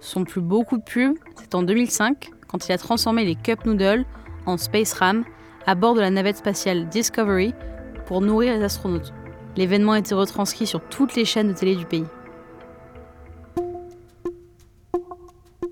Son 0.00 0.24
plus 0.24 0.40
beau 0.40 0.64
coup 0.64 0.78
de 0.78 0.82
pub, 0.82 1.14
c'est 1.36 1.54
en 1.54 1.62
2005, 1.62 2.30
quand 2.46 2.66
il 2.66 2.72
a 2.72 2.78
transformé 2.78 3.26
les 3.26 3.34
cup 3.34 3.66
noodles 3.66 4.06
en 4.46 4.56
Space 4.56 4.94
Ram 4.94 5.26
à 5.66 5.74
bord 5.74 5.94
de 5.94 6.00
la 6.00 6.08
navette 6.08 6.38
spatiale 6.38 6.88
Discovery 6.88 7.52
pour 8.06 8.22
nourrir 8.22 8.54
les 8.54 8.62
astronautes. 8.64 9.12
L'événement 9.58 9.92
a 9.92 9.98
été 9.98 10.14
retranscrit 10.14 10.66
sur 10.66 10.80
toutes 10.80 11.16
les 11.16 11.26
chaînes 11.26 11.48
de 11.48 11.52
télé 11.52 11.76
du 11.76 11.84
pays. 11.84 12.06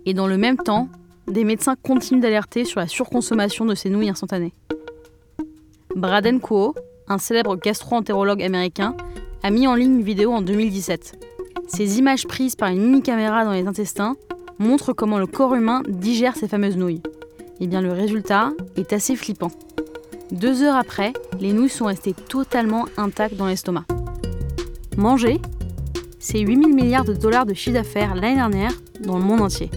Et 0.04 0.12
dans 0.12 0.26
le 0.26 0.36
même 0.36 0.58
temps, 0.58 0.90
des 1.26 1.44
médecins 1.44 1.76
continuent 1.82 2.20
d'alerter 2.20 2.66
sur 2.66 2.80
la 2.80 2.86
surconsommation 2.86 3.64
de 3.64 3.74
ces 3.74 3.88
nouilles 3.88 4.10
instantanées. 4.10 4.52
Braden 5.94 6.38
Kuo, 6.38 6.74
un 7.08 7.18
célèbre 7.18 7.56
gastro-entérologue 7.56 8.42
américain, 8.42 8.96
a 9.42 9.50
mis 9.50 9.66
en 9.66 9.74
ligne 9.74 9.96
une 9.96 10.02
vidéo 10.02 10.32
en 10.32 10.42
2017. 10.42 11.26
Ces 11.68 11.98
images 11.98 12.26
prises 12.26 12.56
par 12.56 12.68
une 12.68 12.82
mini-caméra 12.82 13.44
dans 13.44 13.52
les 13.52 13.66
intestins 13.66 14.16
montrent 14.58 14.92
comment 14.92 15.18
le 15.18 15.26
corps 15.26 15.54
humain 15.54 15.82
digère 15.88 16.36
ces 16.36 16.48
fameuses 16.48 16.76
nouilles. 16.76 17.02
Et 17.58 17.64
eh 17.64 17.66
bien 17.66 17.80
le 17.80 17.92
résultat 17.92 18.52
est 18.76 18.92
assez 18.92 19.16
flippant. 19.16 19.50
Deux 20.30 20.62
heures 20.62 20.76
après, 20.76 21.12
les 21.40 21.52
nouilles 21.52 21.68
sont 21.68 21.86
restées 21.86 22.14
totalement 22.14 22.84
intactes 22.96 23.36
dans 23.36 23.46
l'estomac. 23.46 23.84
Manger, 24.96 25.40
c'est 26.18 26.40
8000 26.40 26.74
milliards 26.74 27.04
de 27.04 27.14
dollars 27.14 27.46
de 27.46 27.54
chiffre 27.54 27.74
d'affaires 27.74 28.14
l'année 28.14 28.36
dernière 28.36 28.72
dans 29.00 29.18
le 29.18 29.24
monde 29.24 29.40
entier 29.40 29.70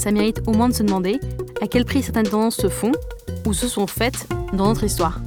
ça 0.00 0.10
mérite 0.12 0.40
au 0.46 0.52
moins 0.52 0.70
de 0.70 0.74
se 0.74 0.82
demander 0.82 1.20
à 1.60 1.66
quel 1.66 1.84
prix 1.84 2.02
certaines 2.02 2.26
tendances 2.26 2.56
se 2.56 2.68
font 2.68 2.92
ou 3.46 3.52
se 3.52 3.68
sont 3.68 3.86
faites 3.86 4.26
dans 4.54 4.66
notre 4.66 4.84
histoire. 4.84 5.20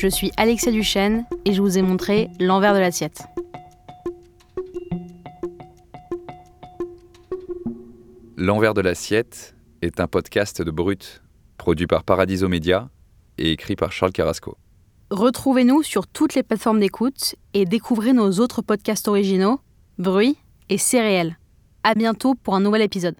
Je 0.00 0.06
suis 0.06 0.30
Alexia 0.36 0.70
Duchesne 0.70 1.24
et 1.44 1.52
je 1.52 1.60
vous 1.60 1.76
ai 1.76 1.82
montré 1.82 2.30
l'envers 2.38 2.72
de 2.72 2.78
l'assiette. 2.78 3.24
L'envers 8.36 8.74
de 8.74 8.80
l'assiette 8.80 9.56
est 9.82 9.98
un 9.98 10.06
podcast 10.06 10.62
de 10.62 10.70
Brut, 10.70 11.20
produit 11.56 11.88
par 11.88 12.04
Paradiso 12.04 12.46
Média 12.46 12.90
et 13.38 13.50
écrit 13.50 13.74
par 13.74 13.90
Charles 13.90 14.12
Carrasco. 14.12 14.56
Retrouvez-nous 15.10 15.82
sur 15.82 16.06
toutes 16.06 16.36
les 16.36 16.44
plateformes 16.44 16.78
d'écoute 16.78 17.34
et 17.52 17.64
découvrez 17.64 18.12
nos 18.12 18.30
autres 18.38 18.62
podcasts 18.62 19.08
originaux, 19.08 19.58
Bruit 19.98 20.38
et 20.68 20.78
réel. 20.92 21.38
À 21.82 21.96
bientôt 21.96 22.36
pour 22.36 22.54
un 22.54 22.60
nouvel 22.60 22.82
épisode. 22.82 23.16